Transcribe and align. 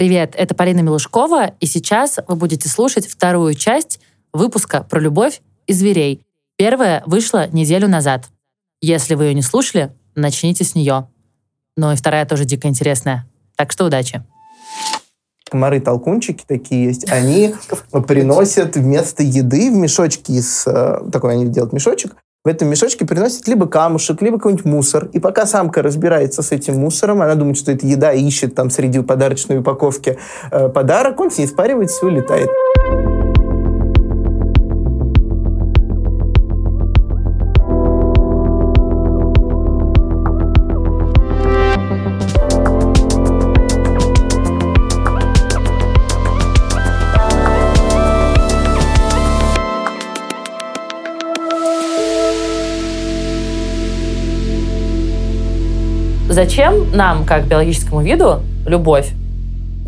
Привет, 0.00 0.32
это 0.34 0.54
Полина 0.54 0.80
Милушкова, 0.80 1.48
и 1.60 1.66
сейчас 1.66 2.20
вы 2.26 2.34
будете 2.34 2.70
слушать 2.70 3.06
вторую 3.06 3.52
часть 3.52 4.00
выпуска 4.32 4.82
про 4.82 4.98
любовь 4.98 5.42
и 5.66 5.74
зверей. 5.74 6.22
Первая 6.56 7.02
вышла 7.04 7.48
неделю 7.48 7.86
назад. 7.86 8.24
Если 8.80 9.14
вы 9.14 9.24
ее 9.24 9.34
не 9.34 9.42
слушали, 9.42 9.92
начните 10.14 10.64
с 10.64 10.74
нее. 10.74 11.06
Ну 11.76 11.92
и 11.92 11.96
вторая 11.96 12.24
тоже 12.24 12.46
дико 12.46 12.66
интересная. 12.66 13.28
Так 13.56 13.72
что 13.72 13.84
удачи. 13.84 14.24
Комары-толкунчики 15.50 16.44
такие 16.46 16.86
есть, 16.86 17.12
они 17.12 17.54
приносят 18.08 18.76
вместо 18.76 19.22
еды 19.22 19.70
в 19.70 19.74
мешочки 19.74 20.32
из... 20.32 20.66
э, 20.66 21.10
Такой 21.12 21.34
они 21.34 21.48
делают 21.48 21.74
мешочек, 21.74 22.16
в 22.42 22.48
этом 22.48 22.68
мешочке 22.68 23.04
приносят 23.04 23.46
либо 23.48 23.66
камушек, 23.66 24.22
либо 24.22 24.38
какой-нибудь 24.38 24.64
мусор. 24.64 25.10
И 25.12 25.20
пока 25.20 25.44
самка 25.44 25.82
разбирается 25.82 26.42
с 26.42 26.52
этим 26.52 26.78
мусором, 26.78 27.20
она 27.20 27.34
думает, 27.34 27.58
что 27.58 27.70
это 27.70 27.86
еда, 27.86 28.14
и 28.14 28.22
ищет 28.22 28.54
там 28.54 28.70
среди 28.70 29.00
подарочной 29.00 29.58
упаковки 29.58 30.18
э, 30.50 30.70
подарок, 30.70 31.20
он 31.20 31.30
с 31.30 31.36
ней 31.36 31.46
спаривается 31.46 32.06
и 32.06 32.08
улетает. 32.08 32.48
Зачем 56.42 56.96
нам, 56.96 57.26
как 57.26 57.46
биологическому 57.48 58.00
виду, 58.00 58.40
любовь? 58.66 59.10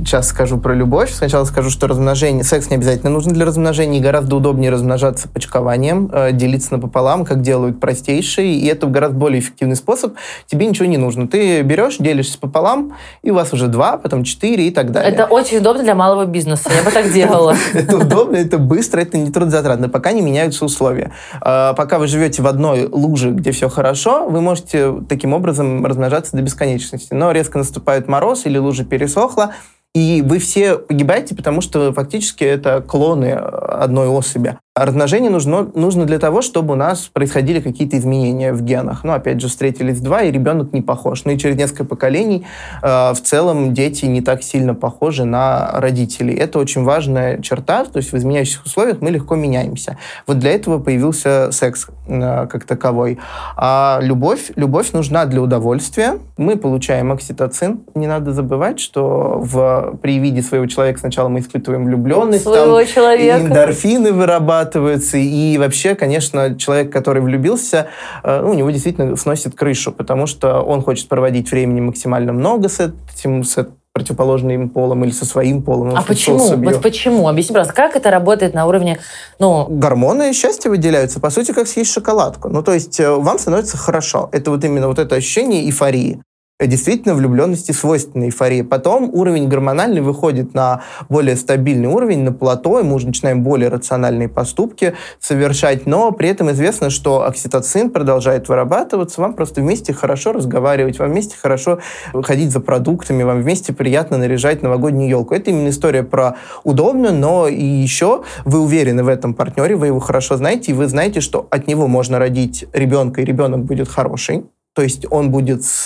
Сейчас 0.05 0.29
скажу 0.29 0.59
про 0.59 0.75
любовь. 0.75 1.13
Сначала 1.13 1.45
скажу, 1.45 1.71
что 1.71 1.87
размножение, 1.87 2.45
секс 2.45 2.71
не 2.71 2.77
обязательно 2.77 3.11
нужен 3.11 3.33
для 3.33 3.45
размножения, 3.45 4.01
гораздо 4.01 4.37
удобнее 4.37 4.71
размножаться 4.71 5.29
почкованием, 5.29 6.11
э, 6.13 6.33
делиться 6.33 6.73
напополам, 6.73 7.25
как 7.25 7.41
делают 7.41 7.81
простейшие, 7.81 8.55
и 8.55 8.67
это 8.67 8.87
гораздо 8.87 9.17
более 9.17 9.41
эффективный 9.41 9.77
способ. 9.77 10.15
Тебе 10.47 10.67
ничего 10.67 10.87
не 10.87 10.99
нужно. 10.99 11.29
Ты 11.29 11.63
берешь, 11.63 11.99
делишься 11.99 12.39
пополам, 12.39 12.95
и 13.23 13.31
у 13.31 13.35
вас 13.35 13.53
уже 13.53 13.69
два, 13.69 13.97
потом 13.97 14.25
четыре 14.25 14.69
и 14.69 14.71
так 14.71 14.91
далее. 14.91 15.13
Это 15.13 15.27
очень 15.27 15.59
удобно 15.59 15.83
для 15.83 15.95
малого 15.95 16.27
бизнеса. 16.27 16.71
Я 16.77 16.83
бы 16.83 16.91
так 16.91 17.13
делала. 17.13 17.55
Это 17.73 17.99
удобно, 17.99 18.37
это 18.37 18.59
быстро, 18.59 19.01
это 19.01 19.19
не 19.19 19.31
трудозатратно, 19.31 19.89
пока 19.89 20.13
не 20.13 20.21
меняются 20.21 20.65
условия. 20.65 21.13
А, 21.41 21.75
Пока 21.75 21.99
вы 21.99 22.07
живете 22.07 22.43
в 22.43 22.47
одной 22.47 22.87
луже, 22.87 23.31
где 23.31 23.51
все 23.51 23.69
хорошо, 23.69 24.29
вы 24.29 24.41
можете 24.41 25.03
таким 25.09 25.33
образом 25.33 25.85
размножаться 25.85 26.37
до 26.37 26.43
бесконечности. 26.43 27.13
Но 27.13 27.33
резко 27.33 27.59
наступает 27.59 28.09
мороз 28.09 28.47
или 28.47 28.59
лужа 28.59 28.85
пересохла, 28.85 29.53
и 29.95 30.23
вы 30.23 30.39
все 30.39 30.79
погибаете, 30.79 31.35
потому 31.35 31.61
что 31.61 31.93
фактически 31.93 32.45
это 32.45 32.81
клоны 32.81 33.33
одной 33.33 34.09
особи. 34.09 34.59
Размножение 34.75 35.31
нужно, 35.31 35.71
нужно 35.75 36.07
для 36.07 36.19
того, 36.19 36.41
чтобы 36.41 36.73
у 36.73 36.77
нас 36.77 37.01
происходили 37.13 37.61
какие-то 37.61 37.99
изменения 37.99 38.55
в 38.55 38.63
генах. 38.63 39.05
Ну, 39.05 39.13
опять 39.13 39.39
же, 39.39 39.49
встретились 39.49 40.01
два, 40.01 40.23
и 40.23 40.31
ребенок 40.33 40.73
не 40.73 40.81
похож. 40.81 41.27
Ну 41.27 41.33
и 41.33 41.37
через 41.37 41.57
несколько 41.57 41.85
поколений 41.85 42.47
э, 42.83 42.87
в 43.13 43.21
целом 43.23 43.75
дети 43.75 44.07
не 44.07 44.23
так 44.23 44.43
сильно 44.43 44.75
похожи 44.75 45.27
на 45.27 45.73
родителей. 45.75 46.35
Это 46.35 46.59
очень 46.59 46.85
важная 46.85 47.43
черта, 47.43 47.85
то 47.85 47.99
есть 47.99 48.13
в 48.13 48.17
изменяющих 48.17 48.65
условиях 48.65 49.03
мы 49.03 49.11
легко 49.11 49.35
меняемся. 49.35 49.99
Вот 50.27 50.39
для 50.39 50.53
этого 50.53 50.79
появился 50.79 51.51
секс 51.53 51.89
э, 52.09 52.47
как 52.47 52.65
таковой. 52.65 53.19
А 53.59 53.99
любовь, 54.01 54.53
любовь 54.57 54.93
нужна 54.93 55.27
для 55.27 55.43
удовольствия. 55.43 56.15
Мы 56.39 56.57
получаем 56.57 57.13
окситоцин. 57.13 57.83
Не 57.95 58.07
надо 58.07 58.33
забывать, 58.33 58.81
что 58.81 59.39
в, 59.39 59.99
при 60.01 60.19
виде 60.19 60.41
своего 60.41 60.65
человека 60.65 60.99
сначала 60.99 61.29
мы 61.29 61.41
испытываем 61.41 61.85
влюбленность, 61.85 62.45
Своего 62.45 62.79
там, 62.79 62.87
человека. 62.87 63.39
эндорфины 63.39 64.15
вырабатываются, 64.63 65.17
и 65.19 65.59
вообще, 65.59 65.95
конечно, 65.95 66.59
человек, 66.59 66.93
который 66.93 67.23
влюбился, 67.23 67.89
э, 68.23 68.41
ну, 68.43 68.51
у 68.51 68.55
него 68.55 68.71
действительно 68.71 69.17
сносит 69.17 69.55
крышу, 69.55 69.93
потому 69.93 70.27
что 70.27 70.61
он 70.61 70.83
хочет 70.83 71.09
проводить 71.09 71.51
времени 71.51 71.81
максимально 71.81 72.33
много 72.33 72.69
с 72.69 72.81
этим, 72.81 73.45
с 73.45 73.69
противоположным 73.93 74.71
полом 74.71 75.05
или 75.05 75.11
со 75.11 75.27
своим 75.27 75.63
полом. 75.63 75.95
А 75.95 76.03
почему? 76.03 76.57
Вот 76.57 76.81
почему? 76.81 77.29
Объясни, 77.29 77.53
пожалуйста, 77.53 77.75
как 77.75 77.95
это 77.95 78.11
работает 78.11 78.55
на 78.55 78.67
уровне, 78.67 78.99
ну, 79.39 79.67
Гормоны 79.69 80.33
счастья 80.33 80.71
выделяются, 80.71 81.21
по 81.21 81.31
сути, 81.31 81.53
как 81.53 81.67
съесть 81.67 81.93
шоколадку. 81.93 82.49
Ну, 82.49 82.63
то 82.63 82.73
есть 82.73 82.99
э, 83.01 83.11
вам 83.11 83.39
становится 83.39 83.77
хорошо. 83.77 84.31
Это 84.33 84.51
вот 84.51 84.65
именно 84.65 84.89
вот 84.89 84.99
это 84.99 85.17
ощущение 85.17 85.65
эйфории. 85.65 86.23
Э, 86.63 86.67
Действительно, 86.67 87.15
влюбленности 87.15 87.73
свойственна 87.73 88.25
эйфории. 88.25 88.63
Потом 88.63 89.11
уровень 89.13 89.49
гормональный 89.49 90.01
выходит 90.01 90.55
на 90.55 90.83
более 91.09 91.37
стабильный 91.37 91.89
уровень, 91.89 92.21
на 92.21 92.33
плато, 92.33 92.81
и 92.81 92.83
мы 92.83 92.95
уже 92.95 93.09
начинаем 93.09 93.43
более 93.43 93.69
рациональные 93.69 94.29
поступки 94.29 94.95
совершать, 95.19 95.87
но 95.87 96.13
при 96.13 96.29
этом 96.29 96.51
известно, 96.53 96.91
что 96.91 97.27
окситоцин 97.27 97.91
продолжает 97.91 98.49
вырабатываться, 98.49 99.21
вам 99.21 99.35
просто 99.35 99.61
вместе 99.61 99.93
хорошо 99.93 100.33
разговаривать, 100.33 100.99
вам 100.99 101.11
вместе 101.11 101.37
хорошо 101.37 101.81
ходить 102.13 102.51
за 102.51 102.61
продуктами, 102.61 103.23
вам 103.23 103.43
вместе 103.43 103.73
приятно 103.73 104.17
наряжать 104.17 104.63
новогоднюю 104.63 105.09
елку. 105.09 105.35
Это 105.35 105.51
именно 105.51 105.69
история 105.69 106.03
про 106.03 106.37
удобно, 106.65 107.11
но 107.11 107.49
и 107.49 107.65
еще 107.65 108.23
вы 108.45 108.61
уверены 108.61 109.03
в 109.03 109.09
этом 109.09 109.35
партнере, 109.35 109.77
вы 109.77 109.89
его 109.89 110.01
хорошо 110.01 110.37
знаете, 110.37 110.73
и 110.73 110.75
вы 110.75 110.87
знаете, 110.87 111.21
что 111.21 111.47
от 111.51 111.67
него 111.67 111.89
можно 111.89 112.19
родить 112.19 112.67
ребенка, 112.73 113.21
и 113.21 113.25
ребенок 113.25 113.65
будет 113.65 113.89
хороший. 113.89 114.45
То 114.75 114.81
есть 114.81 115.05
он 115.11 115.31
будет 115.31 115.65
с 115.65 115.85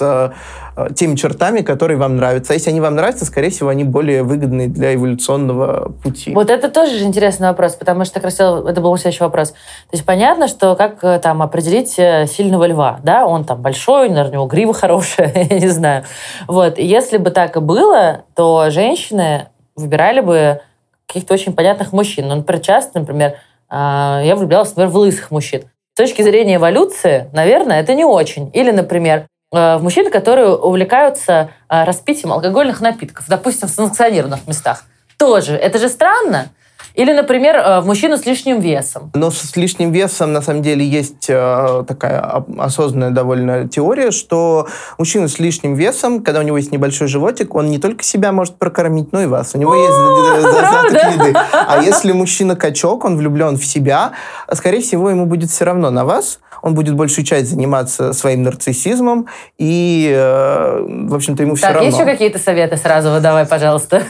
э, 0.76 0.94
теми 0.94 1.16
чертами, 1.16 1.62
которые 1.62 1.98
вам 1.98 2.16
нравятся. 2.16 2.52
А 2.52 2.54
если 2.54 2.70
они 2.70 2.80
вам 2.80 2.94
нравятся, 2.94 3.24
скорее 3.24 3.50
всего, 3.50 3.68
они 3.68 3.82
более 3.82 4.22
выгодны 4.22 4.68
для 4.68 4.94
эволюционного 4.94 5.90
пути. 6.04 6.32
Вот 6.32 6.50
это 6.50 6.68
тоже 6.68 6.96
же 6.98 7.04
интересный 7.04 7.48
вопрос, 7.48 7.74
потому 7.74 8.04
что, 8.04 8.20
как 8.20 8.32
это 8.32 8.80
был 8.80 8.96
следующий 8.96 9.24
вопрос. 9.24 9.50
То 9.50 9.94
есть 9.94 10.04
понятно, 10.04 10.46
что 10.46 10.76
как 10.76 11.02
э, 11.02 11.18
там 11.18 11.42
определить 11.42 11.98
э, 11.98 12.26
сильного 12.28 12.64
льва, 12.66 13.00
да, 13.02 13.26
он 13.26 13.44
там 13.44 13.60
большой, 13.60 14.08
наверное, 14.08 14.30
у 14.30 14.34
него 14.34 14.46
грива 14.46 14.72
хорошая, 14.72 15.32
я 15.50 15.58
не 15.58 15.68
знаю. 15.68 16.04
Вот, 16.46 16.78
и 16.78 16.86
если 16.86 17.16
бы 17.16 17.30
так 17.30 17.56
и 17.56 17.60
было, 17.60 18.22
то 18.36 18.70
женщины 18.70 19.48
выбирали 19.74 20.20
бы 20.20 20.60
каких-то 21.08 21.34
очень 21.34 21.54
понятных 21.54 21.92
мужчин. 21.92 22.28
Ну, 22.28 22.36
например, 22.36 22.62
часто, 22.62 23.00
например, 23.00 23.34
а, 23.68 24.22
я 24.24 24.36
влюблялась, 24.36 24.70
например, 24.70 24.90
в 24.90 24.96
лысых 24.96 25.30
мужчин. 25.32 25.64
С 25.96 25.98
точки 25.98 26.20
зрения 26.20 26.56
эволюции, 26.56 27.30
наверное, 27.32 27.80
это 27.80 27.94
не 27.94 28.04
очень. 28.04 28.50
Или, 28.52 28.70
например, 28.70 29.28
э, 29.50 29.78
в 29.78 29.82
мужчин, 29.82 30.10
которые 30.10 30.54
увлекаются 30.54 31.48
э, 31.70 31.84
распитием 31.84 32.34
алкогольных 32.34 32.82
напитков, 32.82 33.24
допустим, 33.28 33.66
в 33.66 33.70
санкционированных 33.70 34.46
местах. 34.46 34.84
Тоже. 35.16 35.56
Это 35.56 35.78
же 35.78 35.88
странно. 35.88 36.48
Или, 36.96 37.12
например, 37.12 37.56
э, 37.56 37.80
в 37.80 37.86
мужчину 37.86 38.16
с 38.16 38.24
лишним 38.24 38.58
весом. 38.60 39.10
Но 39.14 39.30
с 39.30 39.54
лишним 39.54 39.92
весом, 39.92 40.32
на 40.32 40.40
самом 40.40 40.62
деле, 40.62 40.84
есть 40.84 41.26
э, 41.28 41.84
такая 41.86 42.20
осознанная 42.58 43.10
довольно 43.10 43.68
теория, 43.68 44.10
что 44.10 44.66
мужчина 44.98 45.28
с 45.28 45.38
лишним 45.38 45.74
весом, 45.74 46.22
когда 46.22 46.40
у 46.40 46.42
него 46.42 46.56
есть 46.56 46.72
небольшой 46.72 47.08
животик, 47.08 47.54
он 47.54 47.66
не 47.70 47.78
только 47.78 48.02
себя 48.02 48.32
может 48.32 48.56
прокормить, 48.56 49.12
но 49.12 49.20
и 49.22 49.26
вас. 49.26 49.54
У 49.54 49.58
него 49.58 49.74
есть 49.74 49.94
за- 49.94 50.40
за- 50.40 50.52
задаток 50.52 51.14
еды. 51.14 51.38
А 51.52 51.82
если 51.82 52.12
мужчина 52.12 52.56
качок, 52.56 53.04
он 53.04 53.18
влюблен 53.18 53.58
в 53.58 53.64
себя, 53.66 54.12
скорее 54.52 54.80
всего, 54.80 55.10
ему 55.10 55.26
будет 55.26 55.50
все 55.50 55.66
равно 55.66 55.90
на 55.90 56.04
вас. 56.06 56.40
Он 56.62 56.74
будет 56.74 56.94
большую 56.94 57.24
часть 57.26 57.50
заниматься 57.50 58.14
своим 58.14 58.42
нарциссизмом, 58.42 59.26
и, 59.58 60.10
э, 60.12 60.80
в 61.08 61.14
общем-то, 61.14 61.42
ему 61.42 61.54
все 61.56 61.66
так, 61.66 61.74
равно. 61.74 61.86
есть 61.86 61.98
еще 61.98 62.10
какие-то 62.10 62.38
советы 62.38 62.76
сразу 62.78 63.10
выдавай, 63.10 63.44
пожалуйста. 63.46 64.02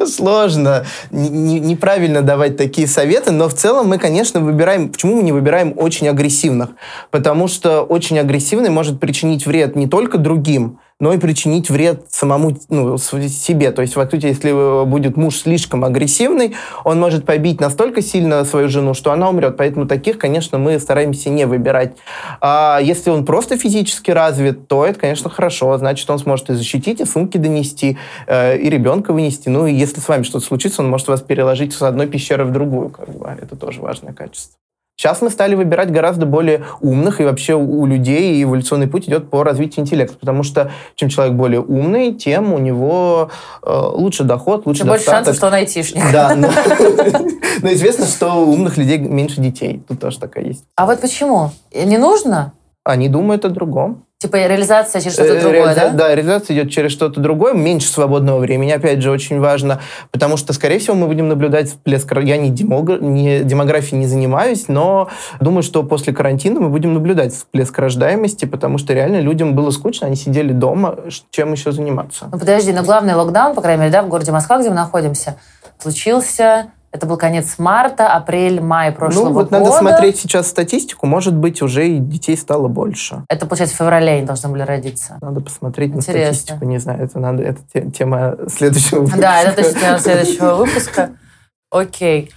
Сложно, 0.06 0.84
не- 1.10 1.28
не- 1.28 1.60
неправильно 1.60 2.22
давать 2.22 2.56
такие 2.56 2.86
советы, 2.86 3.30
но 3.30 3.48
в 3.48 3.54
целом 3.54 3.88
мы, 3.88 3.98
конечно, 3.98 4.40
выбираем... 4.40 4.90
Почему 4.90 5.16
мы 5.16 5.22
не 5.22 5.32
выбираем 5.32 5.74
очень 5.76 6.08
агрессивных? 6.08 6.70
Потому 7.10 7.48
что 7.48 7.82
очень 7.82 8.18
агрессивный 8.18 8.70
может 8.70 9.00
причинить 9.00 9.46
вред 9.46 9.76
не 9.76 9.86
только 9.86 10.18
другим, 10.18 10.78
но 11.02 11.12
и 11.12 11.18
причинить 11.18 11.68
вред 11.68 12.04
самому 12.10 12.56
ну, 12.68 12.96
себе. 12.96 13.72
То 13.72 13.82
есть, 13.82 13.96
в 13.96 14.08
сути, 14.08 14.26
если 14.26 14.52
э, 14.52 14.84
будет 14.84 15.16
муж 15.16 15.36
слишком 15.36 15.84
агрессивный, 15.84 16.54
он 16.84 17.00
может 17.00 17.26
побить 17.26 17.60
настолько 17.60 18.02
сильно 18.02 18.44
свою 18.44 18.68
жену, 18.68 18.94
что 18.94 19.10
она 19.10 19.28
умрет. 19.28 19.56
Поэтому 19.56 19.88
таких, 19.88 20.16
конечно, 20.16 20.58
мы 20.58 20.78
стараемся 20.78 21.28
не 21.28 21.44
выбирать. 21.44 21.96
А 22.40 22.78
если 22.80 23.10
он 23.10 23.24
просто 23.24 23.58
физически 23.58 24.12
развит, 24.12 24.68
то 24.68 24.86
это, 24.86 25.00
конечно, 25.00 25.28
хорошо. 25.28 25.76
Значит, 25.76 26.08
он 26.08 26.20
сможет 26.20 26.50
и 26.50 26.54
защитить, 26.54 27.00
и 27.00 27.04
сумки 27.04 27.36
донести, 27.36 27.98
э, 28.28 28.58
и 28.58 28.70
ребенка 28.70 29.12
вынести. 29.12 29.48
Ну, 29.48 29.66
и 29.66 29.74
если 29.74 29.98
с 29.98 30.06
вами 30.06 30.22
что-то 30.22 30.46
случится, 30.46 30.82
он 30.82 30.88
может 30.88 31.08
вас 31.08 31.20
переложить 31.20 31.74
с 31.74 31.82
одной 31.82 32.06
пещеры 32.06 32.44
в 32.44 32.52
другую. 32.52 32.90
Как 32.90 33.08
бы. 33.08 33.26
Это 33.26 33.56
тоже 33.56 33.80
важное 33.80 34.12
качество. 34.12 34.56
Сейчас 34.96 35.20
мы 35.22 35.30
стали 35.30 35.54
выбирать 35.54 35.90
гораздо 35.90 36.26
более 36.26 36.64
умных, 36.80 37.20
и 37.20 37.24
вообще 37.24 37.54
у 37.54 37.86
людей 37.86 38.42
эволюционный 38.42 38.86
путь 38.86 39.08
идет 39.08 39.30
по 39.30 39.42
развитию 39.42 39.84
интеллекта, 39.84 40.16
потому 40.18 40.42
что 40.42 40.70
чем 40.94 41.08
человек 41.08 41.34
более 41.34 41.60
умный, 41.60 42.14
тем 42.14 42.52
у 42.52 42.58
него 42.58 43.30
э, 43.62 43.70
лучше 43.94 44.22
доход, 44.24 44.66
лучше 44.66 44.80
Тем 44.80 44.88
больше 44.88 45.06
достаток. 45.06 45.26
шансов, 45.26 45.36
что 45.36 45.46
он 45.48 45.54
айтишник. 45.54 46.04
Да, 46.12 46.34
но, 46.36 46.48
но 47.62 47.72
известно, 47.72 48.06
что 48.06 48.34
у 48.34 48.52
умных 48.52 48.76
людей 48.76 48.98
меньше 48.98 49.40
детей. 49.40 49.82
Тут 49.88 50.00
тоже 50.00 50.20
такая 50.20 50.44
есть. 50.44 50.64
А 50.76 50.86
вот 50.86 51.00
почему? 51.00 51.50
Не 51.74 51.98
нужно? 51.98 52.52
Они 52.84 53.08
думают 53.08 53.44
о 53.44 53.48
другом. 53.48 54.04
Типа 54.22 54.36
реализация 54.36 55.00
через 55.00 55.14
что-то 55.14 55.32
Э, 55.34 55.40
другое, 55.40 55.62
реализа- 55.64 55.74
да? 55.74 55.90
Да, 55.90 56.14
реализация 56.14 56.54
идет 56.56 56.70
через 56.70 56.92
что-то 56.92 57.18
другое, 57.18 57.54
меньше 57.54 57.88
свободного 57.88 58.38
времени, 58.38 58.70
опять 58.70 59.02
же, 59.02 59.10
очень 59.10 59.40
важно, 59.40 59.80
потому 60.12 60.36
что, 60.36 60.52
скорее 60.52 60.78
всего, 60.78 60.94
мы 60.94 61.08
будем 61.08 61.28
наблюдать 61.28 61.70
всплеск. 61.70 62.12
Я 62.22 62.36
не, 62.36 62.50
демога- 62.50 63.00
не 63.00 63.40
демографией 63.40 63.98
не 63.98 64.06
занимаюсь, 64.06 64.68
но 64.68 65.08
думаю, 65.40 65.64
что 65.64 65.82
после 65.82 66.12
карантина 66.12 66.60
мы 66.60 66.68
будем 66.68 66.94
наблюдать 66.94 67.34
всплеск 67.34 67.76
рождаемости, 67.76 68.44
потому 68.44 68.78
что 68.78 68.92
реально 68.94 69.18
людям 69.18 69.56
было 69.56 69.70
скучно, 69.70 70.06
они 70.06 70.14
сидели 70.14 70.52
дома, 70.52 70.96
чем 71.30 71.50
еще 71.52 71.72
заниматься. 71.72 72.28
Ну 72.30 72.38
подожди, 72.38 72.72
но 72.72 72.84
главный 72.84 73.14
локдаун, 73.14 73.56
по 73.56 73.60
крайней 73.60 73.80
мере, 73.80 73.92
да, 73.92 74.02
в 74.04 74.08
городе 74.08 74.30
Москва, 74.30 74.58
где 74.60 74.68
мы 74.68 74.76
находимся, 74.76 75.34
случился, 75.78 76.66
это 76.92 77.06
был 77.06 77.16
конец 77.16 77.58
марта, 77.58 78.12
апрель, 78.12 78.60
май 78.60 78.92
прошлого 78.92 79.28
ну, 79.28 79.32
вот 79.32 79.44
года. 79.48 79.60
надо 79.60 79.72
смотреть 79.72 80.18
сейчас 80.18 80.46
статистику, 80.48 81.06
может 81.06 81.34
быть, 81.34 81.62
уже 81.62 81.88
и 81.88 81.98
детей 81.98 82.36
стало 82.36 82.68
больше. 82.68 83.24
Это, 83.28 83.46
получается, 83.46 83.74
в 83.76 83.78
феврале 83.78 84.12
они 84.12 84.26
должны 84.26 84.50
были 84.50 84.62
родиться. 84.62 85.16
Надо 85.22 85.40
посмотреть 85.40 85.94
Интересно. 85.94 86.12
на 86.12 86.34
статистику, 86.34 86.64
не 86.66 86.78
знаю, 86.78 87.02
это 87.02 87.18
надо, 87.18 87.42
это 87.42 87.60
те- 87.72 87.90
тема 87.90 88.36
следующего 88.48 89.00
выпуска. 89.00 89.20
Да, 89.20 89.40
это 89.40 89.62
точно 89.62 89.80
тема 89.80 89.98
следующего 89.98 90.54
выпуска. 90.56 91.10
Окей. 91.70 92.30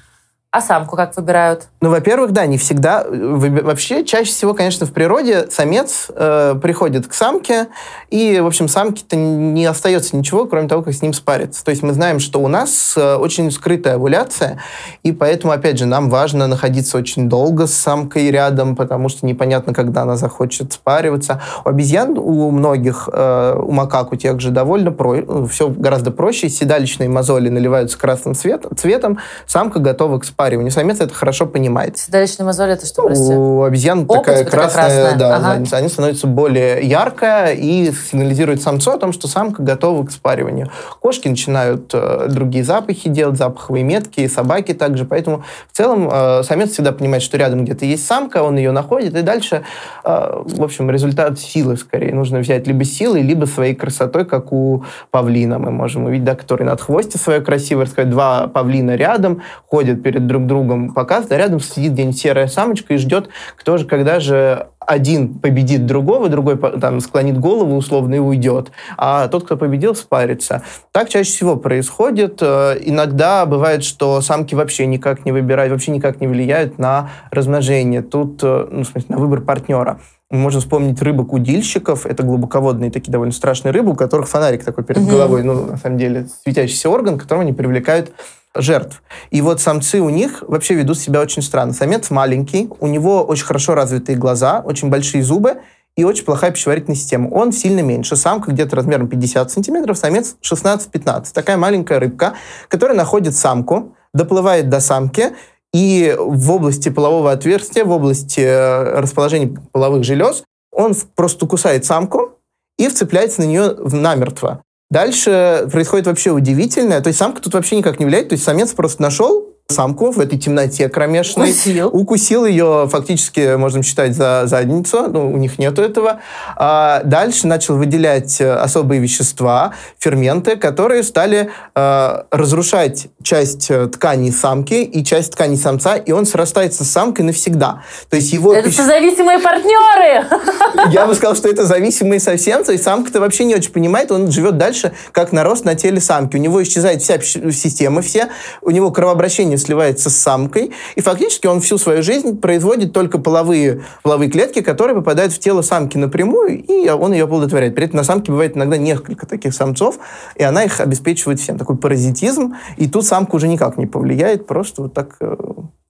А 0.52 0.62
самку 0.62 0.96
как 0.96 1.18
выбирают? 1.18 1.68
Ну, 1.86 1.92
во-первых, 1.92 2.32
да, 2.32 2.48
не 2.48 2.58
всегда. 2.58 3.06
Вообще, 3.08 4.04
чаще 4.04 4.32
всего, 4.32 4.56
конечно, 4.56 4.88
в 4.88 4.92
природе 4.92 5.46
самец 5.52 6.08
э, 6.10 6.56
приходит 6.60 7.06
к 7.06 7.14
самке, 7.14 7.68
и, 8.10 8.40
в 8.40 8.48
общем, 8.48 8.68
самке-то 8.68 9.16
не 9.16 9.68
остается 9.68 10.18
ничего, 10.18 10.48
кроме 10.48 10.68
того, 10.68 10.82
как 10.82 10.96
с 10.96 11.04
ним 11.04 11.14
спариться. 11.14 11.64
То 11.64 11.70
есть 11.70 11.84
мы 11.84 11.94
знаем, 11.94 12.20
что 12.20 12.40
у 12.40 12.48
нас 12.48 12.96
э, 12.98 13.18
очень 13.18 13.52
скрытая 13.52 13.96
овуляция, 13.98 14.60
и 15.04 15.12
поэтому, 15.12 15.54
опять 15.54 15.78
же, 15.78 15.86
нам 15.86 16.10
важно 16.10 16.48
находиться 16.48 16.98
очень 16.98 17.30
долго 17.30 17.68
с 17.68 17.76
самкой 17.76 18.32
рядом, 18.32 18.76
потому 18.76 19.08
что 19.08 19.28
непонятно, 19.28 19.72
когда 19.72 20.02
она 20.02 20.16
захочет 20.16 20.74
спариваться. 20.74 21.40
У 21.66 21.70
обезьян, 21.70 22.18
у 22.18 22.50
многих, 22.50 23.08
э, 23.14 23.60
у 23.60 23.70
макак, 23.70 24.12
у 24.12 24.16
тех 24.16 24.40
же 24.40 24.50
довольно 24.50 24.92
про... 24.92 25.46
все 25.46 25.70
гораздо 25.70 26.10
проще. 26.10 26.50
Седалищные 26.50 27.10
мозоли 27.10 27.50
наливаются 27.50 27.96
красным 28.00 28.34
цвет- 28.34 28.66
цветом, 28.76 29.20
самка 29.46 29.78
готова 29.78 30.18
к 30.18 30.26
спариванию. 30.26 30.72
Самец 30.72 31.00
это 31.00 31.14
хорошо 31.14 31.46
понимает. 31.46 31.75
Седалищный 31.98 32.46
мозоль 32.46 32.70
это 32.70 32.86
что, 32.86 33.04
прости? 33.04 33.34
У 33.34 33.64
обезьян 33.64 34.00
Опыт 34.02 34.18
такая 34.26 34.46
красная, 34.46 34.84
красная. 35.02 35.16
да, 35.18 35.36
Ага. 35.36 35.48
задница. 35.54 35.78
Они 35.78 35.90
становятся 35.90 36.28
более 36.28 36.82
яркая 36.88 37.54
и 37.54 37.92
сигнализируют 37.92 38.62
самцу 38.62 38.92
о 38.92 38.98
том, 38.98 39.12
что 39.14 39.28
самка 39.28 39.62
готова 39.62 40.06
к 40.06 40.12
спариванию. 40.12 40.70
Кошки 41.00 41.28
начинают 41.28 41.92
э, 41.94 42.28
другие 42.30 42.64
запахи 42.64 43.10
делать, 43.10 43.38
запаховые 43.38 43.84
метки, 43.84 44.22
и 44.22 44.28
собаки 44.28 44.74
также. 44.74 45.06
Поэтому 45.06 45.44
в 45.72 45.76
целом 45.78 46.10
э, 46.12 46.44
самец 46.44 46.72
всегда 46.72 46.92
понимает, 46.92 47.24
что 47.24 47.38
рядом 47.38 47.66
где-то 47.66 47.86
есть 47.86 48.06
самка, 48.06 48.44
он 48.44 48.58
ее 48.58 48.72
находит, 48.72 49.16
и 49.16 49.22
дальше, 49.22 49.64
э, 50.04 50.42
в 50.46 50.64
общем, 50.64 50.90
результат 50.90 51.40
силы 51.40 51.78
скорее. 51.78 52.14
Нужно 52.14 52.40
взять 52.40 52.68
либо 52.68 52.84
силой, 52.84 53.22
либо 53.22 53.46
своей 53.46 53.76
красотой, 53.76 54.26
как 54.26 54.52
у 54.54 54.84
павлина 55.12 55.60
мы 55.60 55.72
можем 55.72 56.06
увидеть, 56.06 56.26
да, 56.26 56.36
который 56.36 56.64
над 56.64 56.82
хвосте 56.82 57.18
свое 57.18 57.42
красивое, 57.42 57.86
сказать, 57.86 58.10
два 58.10 58.48
павлина 58.48 58.96
рядом, 58.96 59.42
ходят 59.68 60.02
перед 60.04 60.28
друг 60.28 60.46
другом, 60.46 60.94
показывают, 60.94 61.32
а 61.32 61.38
рядом 61.38 61.60
сидит 61.74 61.94
где-нибудь 61.94 62.18
серая 62.18 62.48
самочка 62.48 62.94
и 62.94 62.98
ждет, 62.98 63.30
кто 63.56 63.78
же, 63.78 63.86
когда 63.86 64.20
же 64.20 64.68
один 64.80 65.40
победит 65.40 65.88
другого, 65.88 66.30
другой 66.30 66.58
там 66.58 67.00
склонит 67.00 67.40
голову 67.40 67.76
условно 67.76 68.16
и 68.16 68.20
уйдет, 68.20 68.72
а 68.98 69.28
тот, 69.28 69.46
кто 69.46 69.58
победил, 69.58 69.96
спарится. 69.96 70.62
Так 70.92 71.10
чаще 71.10 71.32
всего 71.32 71.56
происходит. 71.56 72.38
Э, 72.42 72.78
Иногда 72.80 73.46
бывает, 73.48 73.84
что 73.84 74.22
самки 74.22 74.54
вообще 74.54 74.86
никак 74.86 75.26
не 75.26 75.32
выбирают, 75.32 75.72
вообще 75.72 75.90
никак 75.92 76.22
не 76.22 76.28
влияют 76.28 76.78
на 76.78 77.10
размножение. 77.32 78.04
Тут, 78.04 78.42
э, 78.44 78.68
ну, 78.70 78.84
в 78.84 78.88
смысле, 78.88 79.16
на 79.16 79.18
выбор 79.18 79.42
партнера. 79.42 80.00
Мы 80.30 80.38
можем 80.40 80.62
вспомнить 80.62 81.02
рыбок-удильщиков. 81.02 82.06
Это 82.06 82.22
глубоководные 82.24 82.92
такие 82.92 83.12
довольно 83.12 83.34
страшные 83.34 83.72
рыбы, 83.72 83.92
у 83.92 83.96
которых 83.96 84.28
фонарик 84.28 84.64
такой 84.64 84.84
перед 84.84 85.02
Мгм. 85.02 85.10
головой, 85.12 85.44
ну, 85.44 85.66
на 85.66 85.78
самом 85.78 85.98
деле, 85.98 86.28
светящийся 86.44 86.90
орган, 86.90 87.18
которым 87.18 87.42
они 87.42 87.54
привлекают 87.54 88.12
жертв. 88.56 89.04
И 89.32 89.42
вот 89.42 89.62
самцы 89.62 90.00
у 90.00 90.10
них 90.10 90.44
вообще 90.48 90.76
ведут 90.76 90.98
себя 90.98 91.22
очень 91.22 91.42
странно. 91.42 91.74
Самец 91.74 92.10
маленький, 92.10 92.70
у 92.80 92.88
него 92.88 93.24
очень 93.24 93.46
хорошо 93.46 93.76
развитые 93.76 94.18
глаза, 94.18 94.62
очень 94.66 94.90
большие 94.90 95.24
зубы 95.24 95.58
и 95.96 96.04
очень 96.04 96.26
плохая 96.26 96.52
пищеварительная 96.52 96.96
система. 96.96 97.30
Он 97.30 97.52
сильно 97.52 97.82
меньше. 97.82 98.16
Самка 98.16 98.52
где-то 98.52 98.76
размером 98.76 99.08
50 99.08 99.52
сантиметров, 99.52 99.98
самец 99.98 100.36
16-15. 100.42 101.28
Такая 101.34 101.58
маленькая 101.58 102.00
рыбка, 102.00 102.34
которая 102.68 102.98
находит 102.98 103.36
самку, 103.36 103.96
доплывает 104.14 104.70
до 104.70 104.80
самки, 104.80 105.32
и 105.74 106.16
в 106.18 106.52
области 106.52 106.88
полового 106.88 107.34
отверстия, 107.34 107.84
в 107.84 107.92
области 107.92 108.40
э, 108.40 109.00
расположения 109.00 109.58
половых 109.74 110.06
желез, 110.06 110.44
он 110.72 110.96
просто 111.16 111.46
кусает 111.48 111.84
самку 111.84 112.40
и 112.78 112.88
вцепляется 112.88 113.42
на 113.42 113.46
нее 113.46 113.76
намертво. 113.76 114.62
Дальше 114.96 115.68
происходит 115.74 116.08
вообще 116.08 116.32
удивительное. 116.32 117.02
То 117.02 117.08
есть 117.10 117.20
самка 117.20 117.42
тут 117.42 117.54
вообще 117.54 117.76
никак 117.76 118.00
не 118.00 118.06
влияет. 118.06 118.30
То 118.30 118.34
есть 118.36 118.46
самец 118.46 118.72
просто 118.72 119.02
нашел 119.02 119.45
самку 119.68 120.12
в 120.12 120.20
этой 120.20 120.38
темноте 120.38 120.90
кромешной. 120.90 121.50
Укусил. 121.50 121.90
Укусил 121.92 122.46
ее, 122.46 122.88
фактически, 122.88 123.56
можем 123.56 123.82
считать, 123.82 124.14
за 124.14 124.44
задницу. 124.46 125.08
Ну, 125.08 125.32
у 125.32 125.38
них 125.38 125.58
нету 125.58 125.82
этого. 125.82 126.20
А 126.56 127.02
дальше 127.04 127.48
начал 127.48 127.76
выделять 127.76 128.40
э, 128.40 128.54
особые 128.54 129.02
вещества, 129.02 129.74
ферменты, 129.98 130.56
которые 130.56 131.02
стали 131.02 131.50
э, 131.74 132.24
разрушать 132.30 133.08
часть 133.24 133.72
э, 133.72 133.88
тканей 133.88 134.32
самки 134.32 134.76
и 134.76 135.04
часть 135.04 135.32
тканей 135.32 135.58
самца, 135.58 135.96
и 135.96 136.12
он 136.12 136.28
срастается 136.28 136.86
с 136.86 136.92
самкой 136.92 137.26
навсегда. 137.26 137.82
То 138.12 138.18
есть 138.18 138.32
его... 138.34 138.54
Это 138.54 138.70
пищ- 138.70 138.78
созависимые 138.78 139.40
партнеры! 139.40 140.28
я 140.92 141.08
бы 141.08 141.16
сказал, 141.16 141.36
что 141.36 141.50
это 141.50 141.66
зависимые 141.66 142.20
совсем, 142.20 142.64
то 142.64 142.72
есть 142.72 142.84
самка-то 142.84 143.20
вообще 143.20 143.46
не 143.46 143.56
очень 143.56 143.72
понимает, 143.72 144.12
он 144.12 144.30
живет 144.30 144.58
дальше 144.58 144.94
как 145.12 145.32
нарост 145.32 145.66
на 145.66 145.74
теле 145.74 146.00
самки. 146.00 146.36
У 146.36 146.40
него 146.40 146.62
исчезает 146.62 147.02
вся 147.02 147.20
система 147.20 148.04
все, 148.04 148.30
у 148.62 148.70
него 148.70 148.92
кровообращение 148.92 149.55
сливается 149.58 150.10
с 150.10 150.16
самкой, 150.16 150.72
и 150.96 151.02
фактически 151.02 151.48
он 151.48 151.62
всю 151.62 151.78
свою 151.78 152.04
жизнь 152.04 152.40
производит 152.40 152.94
только 152.94 153.18
половые, 153.18 153.84
половые 154.04 154.30
клетки, 154.30 154.62
которые 154.62 154.96
попадают 154.96 155.34
в 155.34 155.40
тело 155.40 155.62
самки 155.62 155.98
напрямую, 155.98 156.64
и 156.64 156.90
он 156.90 157.14
ее 157.14 157.26
оплодотворяет. 157.26 157.76
При 157.76 157.86
этом 157.86 157.98
на 157.98 158.04
самке 158.04 158.32
бывает 158.32 158.56
иногда 158.56 158.78
несколько 158.78 159.26
таких 159.26 159.54
самцов, 159.54 160.00
и 160.36 160.44
она 160.44 160.64
их 160.64 160.80
обеспечивает 160.80 161.40
всем. 161.40 161.58
Такой 161.58 161.78
паразитизм, 161.78 162.56
и 162.78 162.88
тут 162.88 163.06
самка 163.06 163.36
уже 163.36 163.48
никак 163.48 163.78
не 163.78 163.88
повлияет, 163.88 164.48
просто 164.48 164.84
вот 164.84 164.94
так... 164.94 165.18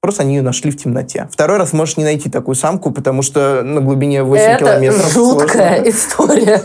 э, 0.06 0.08
Просто 0.08 0.24
они 0.24 0.36
ее 0.36 0.42
нашли 0.42 0.72
в 0.72 0.78
темноте. 0.78 1.28
Второй 1.32 1.58
раз 1.58 1.74
можешь 1.74 1.98
не 1.98 2.04
найти 2.04 2.30
такую 2.30 2.56
самку, 2.56 2.92
потому 2.92 3.22
что 3.24 3.64
на 3.64 3.82
глубине 3.82 4.24
8 4.24 4.44
Это 4.44 4.66
километров. 4.66 5.12
жуткая 5.14 5.76
сложно. 5.78 5.90
история. 5.90 6.62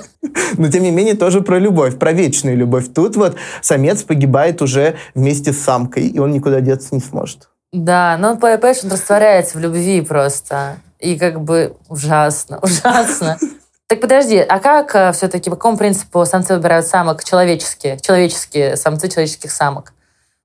Но 0.58 0.70
тем 0.70 0.82
не 0.82 0.90
менее 0.90 1.14
тоже 1.14 1.40
про 1.40 1.58
любовь, 1.58 1.98
про 1.98 2.12
вечную 2.12 2.56
любовь. 2.56 2.86
Тут 2.94 3.16
вот 3.16 3.36
самец 3.62 4.02
погибает 4.02 4.62
уже 4.62 4.96
вместе 5.14 5.52
с 5.52 5.60
самкой, 5.60 6.06
и 6.08 6.18
он 6.18 6.32
никуда 6.32 6.60
деться 6.60 6.88
не 6.94 7.00
сможет. 7.00 7.48
Да, 7.72 8.16
но 8.18 8.32
он, 8.32 8.38
понимаешь, 8.38 8.78
он 8.84 8.90
растворяется 8.90 9.56
в 9.56 9.60
любви 9.60 10.00
просто. 10.02 10.76
И 10.98 11.16
как 11.16 11.40
бы 11.40 11.76
ужасно, 11.88 12.58
ужасно. 12.62 13.38
Так 13.86 14.00
подожди, 14.00 14.38
а 14.38 14.58
как 14.60 15.14
все-таки, 15.14 15.50
по 15.50 15.56
какому 15.56 15.76
принципу 15.78 16.24
самцы 16.26 16.54
выбирают 16.54 16.86
самок 16.86 17.24
человеческие, 17.24 17.98
человеческие 18.00 18.76
самцы 18.76 19.08
человеческих 19.08 19.50
самок? 19.50 19.92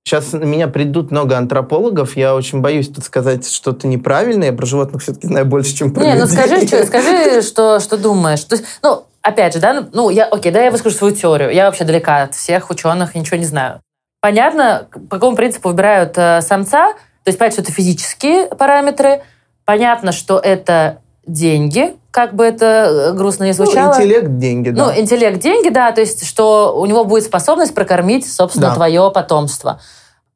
Сейчас 0.07 0.33
на 0.33 0.43
меня 0.43 0.67
придут 0.67 1.09
много 1.09 1.35
антропологов, 1.35 2.15
я 2.15 2.35
очень 2.35 2.61
боюсь 2.61 2.89
тут 2.89 3.03
сказать 3.03 3.49
что-то 3.49 3.87
неправильное, 3.87 4.49
я 4.51 4.53
про 4.53 4.67
животных 4.67 5.01
все-таки 5.01 5.25
знаю 5.25 5.47
больше, 5.47 5.75
чем 5.75 5.91
про 5.91 6.03
Не, 6.03 6.13
ну 6.13 6.25
людей. 6.25 6.37
скажи, 6.37 6.67
что, 6.67 6.85
скажи, 6.85 7.41
что, 7.41 7.79
что 7.79 7.97
думаешь. 7.97 8.43
То 8.43 8.55
есть, 8.55 8.65
ну, 8.83 9.05
опять 9.23 9.55
же, 9.55 9.59
да, 9.59 9.73
ну, 9.73 9.87
ну, 9.91 10.09
я, 10.11 10.25
окей, 10.25 10.51
да, 10.51 10.61
я 10.61 10.69
выскажу 10.69 10.95
свою 10.95 11.15
теорию. 11.15 11.51
Я 11.51 11.65
вообще 11.65 11.85
далека 11.85 12.21
от 12.21 12.35
всех 12.35 12.69
ученых, 12.69 13.15
ничего 13.15 13.37
не 13.37 13.45
знаю. 13.45 13.81
Понятно, 14.21 14.87
по 14.91 15.15
какому 15.15 15.35
принципу 15.35 15.69
выбирают 15.69 16.15
э, 16.17 16.41
самца, 16.41 16.93
то 16.93 17.29
есть 17.29 17.39
понятно, 17.39 17.63
что 17.63 17.63
это 17.63 17.71
физические 17.71 18.45
параметры, 18.45 19.23
понятно, 19.65 20.11
что 20.11 20.37
это 20.37 20.99
деньги, 21.25 21.95
как 22.15 22.33
бы 22.33 22.45
это 22.45 22.65
э, 22.65 23.11
грустно 23.11 23.43
не 23.43 23.49
Ну, 23.49 23.65
звучало. 23.65 23.93
интеллект, 23.93 24.37
деньги, 24.37 24.69
да. 24.69 24.85
Ну, 24.85 25.01
интеллект, 25.01 25.37
деньги, 25.37 25.67
да, 25.67 25.91
то 25.91 25.99
есть, 25.99 26.25
что 26.25 26.73
у 26.79 26.85
него 26.85 27.03
будет 27.03 27.25
способность 27.25 27.75
прокормить, 27.75 28.25
собственно, 28.25 28.69
Да. 28.69 28.75
твое 28.75 29.11
потомство. 29.13 29.81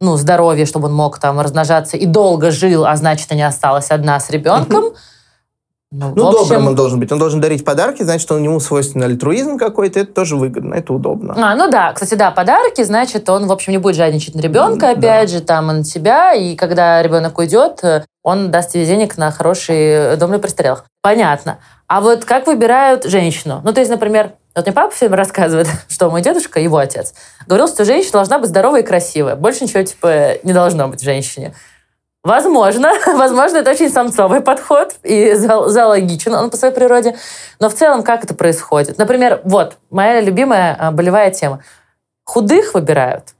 Ну, 0.01 0.17
здоровье, 0.17 0.65
чтобы 0.65 0.87
он 0.87 0.93
мог 0.93 1.19
там 1.19 1.39
размножаться 1.39 1.95
и 1.95 2.05
долго 2.05 2.51
жил, 2.51 2.85
а 2.85 2.97
значит, 2.97 3.31
и 3.31 3.35
не 3.35 3.43
осталась 3.43 3.91
одна 3.91 4.19
с 4.19 4.29
ребенком. 4.29 4.87
Ну, 5.91 6.13
Ну, 6.15 6.27
общем- 6.27 6.41
добрым 6.43 6.67
он 6.67 6.75
должен 6.75 6.99
быть. 6.99 7.11
Он 7.11 7.17
должен 7.17 7.41
дарить 7.41 7.65
подарки, 7.65 8.03
значит, 8.03 8.29
у 8.31 8.37
него 8.37 8.59
свойственный 8.59 9.07
альтруизм 9.07 9.57
какой-то, 9.57 9.99
это 9.99 10.13
тоже 10.13 10.35
выгодно, 10.35 10.75
это 10.75 10.93
удобно. 10.93 11.33
А, 11.35 11.55
ну 11.55 11.67
да, 11.67 11.93
кстати, 11.93 12.13
да, 12.13 12.29
подарки, 12.29 12.83
значит, 12.83 13.27
он, 13.27 13.47
в 13.47 13.51
общем, 13.51 13.71
не 13.71 13.79
будет 13.79 13.95
жадничать 13.95 14.35
на 14.35 14.39
ребенка, 14.41 14.81
Да. 14.81 14.91
опять 14.91 15.31
же, 15.31 15.41
там, 15.41 15.71
и 15.71 15.73
на 15.73 15.83
себя, 15.83 16.33
и 16.33 16.55
когда 16.55 17.01
ребенок 17.01 17.39
уйдет, 17.39 17.81
он 18.21 18.51
даст 18.51 18.73
тебе 18.73 18.85
денег 18.85 19.17
на 19.17 19.31
хороший 19.31 20.15
дом 20.17 20.29
для 20.29 20.37
престарелых. 20.37 20.85
Понятно. 21.01 21.57
А 21.87 22.01
вот 22.01 22.23
как 22.23 22.45
выбирают 22.45 23.05
женщину? 23.05 23.61
Ну, 23.63 23.73
то 23.73 23.79
есть, 23.79 23.89
например, 23.89 24.33
вот 24.55 24.65
мне 24.67 24.73
папа 24.73 24.93
всем 24.93 25.15
рассказывает, 25.15 25.67
что 25.89 26.11
мой 26.11 26.21
дедушка, 26.21 26.59
его 26.59 26.77
отец, 26.77 27.15
говорил, 27.47 27.67
что 27.67 27.83
женщина 27.83 28.13
должна 28.13 28.37
быть 28.37 28.49
здоровая 28.49 28.81
и 28.81 28.85
красивая. 28.85 29.35
Больше 29.35 29.63
ничего, 29.63 29.81
типа, 29.81 30.33
не 30.43 30.53
должно 30.53 30.87
быть 30.87 31.01
в 31.01 31.03
женщине. 31.03 31.55
Возможно, 32.23 32.91
возможно, 33.05 33.57
это 33.57 33.71
очень 33.71 33.89
самцовый 33.89 34.41
подход 34.41 34.95
и 35.03 35.33
зоологичен 35.33 36.33
он 36.35 36.49
по 36.49 36.57
своей 36.57 36.73
природе. 36.73 37.15
Но 37.59 37.69
в 37.69 37.73
целом, 37.73 38.03
как 38.03 38.23
это 38.23 38.33
происходит? 38.33 38.97
Например, 38.97 39.41
вот, 39.43 39.77
моя 39.89 40.19
любимая 40.19 40.75
а, 40.77 40.91
болевая 40.91 41.31
тема. 41.31 41.63
Худых 42.25 42.73
выбирают. 42.73 43.33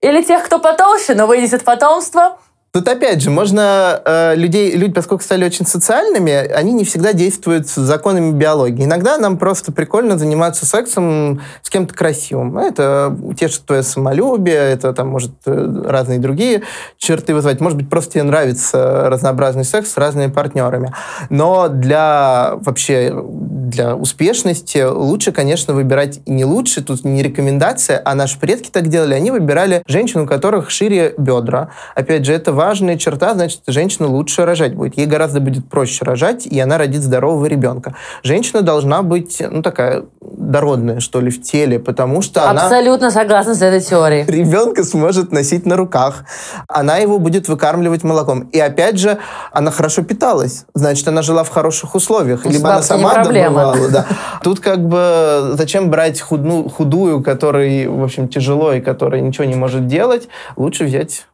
Или 0.00 0.22
тех, 0.22 0.44
кто 0.44 0.58
потолще, 0.58 1.14
но 1.14 1.26
вынесет 1.26 1.64
потомство, 1.64 2.38
Тут 2.74 2.88
опять 2.88 3.22
же, 3.22 3.30
можно 3.30 4.02
э, 4.04 4.34
людей, 4.34 4.72
люди, 4.74 4.92
поскольку 4.92 5.22
стали 5.22 5.44
очень 5.44 5.64
социальными, 5.64 6.32
они 6.32 6.72
не 6.72 6.82
всегда 6.82 7.12
действуют 7.12 7.68
с 7.68 7.76
законами 7.76 8.32
биологии. 8.32 8.84
Иногда 8.84 9.16
нам 9.16 9.38
просто 9.38 9.70
прикольно 9.70 10.18
заниматься 10.18 10.66
сексом 10.66 11.40
с 11.62 11.70
кем-то 11.70 11.94
красивым. 11.94 12.58
Это 12.58 13.16
утешит 13.22 13.64
твое 13.64 13.84
самолюбие, 13.84 14.56
это 14.56 14.92
там 14.92 15.06
может 15.06 15.30
э, 15.46 15.82
разные 15.86 16.18
другие 16.18 16.62
черты 16.98 17.32
вызывать. 17.32 17.60
Может 17.60 17.78
быть, 17.78 17.88
просто 17.88 18.14
тебе 18.14 18.24
нравится 18.24 19.08
разнообразный 19.08 19.64
секс 19.64 19.92
с 19.92 19.96
разными 19.96 20.32
партнерами. 20.32 20.92
Но 21.30 21.68
для 21.68 22.54
вообще 22.56 23.14
для 23.14 23.94
успешности 23.94 24.82
лучше, 24.82 25.30
конечно, 25.30 25.74
выбирать 25.74 26.20
и 26.26 26.32
не 26.32 26.44
лучше, 26.44 26.82
тут 26.82 27.04
не 27.04 27.22
рекомендация, 27.22 28.02
а 28.04 28.16
наши 28.16 28.36
предки 28.36 28.68
так 28.70 28.88
делали. 28.88 29.14
Они 29.14 29.30
выбирали 29.30 29.84
женщин, 29.86 30.22
у 30.22 30.26
которых 30.26 30.70
шире 30.70 31.14
бедра. 31.16 31.70
Опять 31.94 32.24
же, 32.24 32.32
это 32.32 32.52
важная 32.64 32.96
черта, 32.96 33.34
значит, 33.34 33.60
женщина 33.66 34.08
лучше 34.08 34.44
рожать 34.44 34.74
будет. 34.74 34.96
Ей 34.96 35.06
гораздо 35.06 35.40
будет 35.40 35.68
проще 35.68 36.04
рожать, 36.04 36.46
и 36.46 36.58
она 36.58 36.78
родит 36.78 37.02
здорового 37.02 37.46
ребенка. 37.46 37.94
Женщина 38.22 38.62
должна 38.62 39.02
быть, 39.02 39.42
ну, 39.50 39.62
такая 39.62 40.04
дородная, 40.20 41.00
что 41.00 41.20
ли, 41.20 41.30
в 41.30 41.42
теле, 41.42 41.78
потому 41.78 42.22
что 42.22 42.48
она... 42.48 42.62
Абсолютно 42.62 43.10
согласна 43.10 43.54
с 43.54 43.62
этой 43.62 43.80
теорией. 43.80 44.24
Ребенка 44.26 44.84
сможет 44.84 45.32
носить 45.32 45.66
на 45.66 45.76
руках. 45.76 46.24
Она 46.68 46.96
его 46.96 47.18
будет 47.18 47.48
выкармливать 47.48 48.02
молоком. 48.02 48.48
И 48.52 48.58
опять 48.58 48.98
же, 48.98 49.18
она 49.52 49.70
хорошо 49.70 50.02
питалась. 50.02 50.64
Значит, 50.74 51.06
она 51.08 51.22
жила 51.22 51.44
в 51.44 51.50
хороших 51.50 51.94
условиях. 51.94 52.46
Либо 52.46 52.70
она 52.70 52.82
сама 52.82 53.22
добывала. 53.22 53.88
Да. 53.90 54.06
Тут 54.42 54.60
как 54.60 54.80
бы 54.88 55.52
зачем 55.52 55.90
брать 55.90 56.20
худну, 56.20 56.68
худую, 56.68 57.22
которой, 57.22 57.86
в 57.86 58.02
общем, 58.02 58.28
тяжело 58.28 58.72
и 58.72 58.80
которая 58.80 59.20
ничего 59.20 59.44
не 59.44 59.54
может 59.54 59.86
делать? 59.86 60.28
Лучше 60.56 60.84
взять 60.84 61.26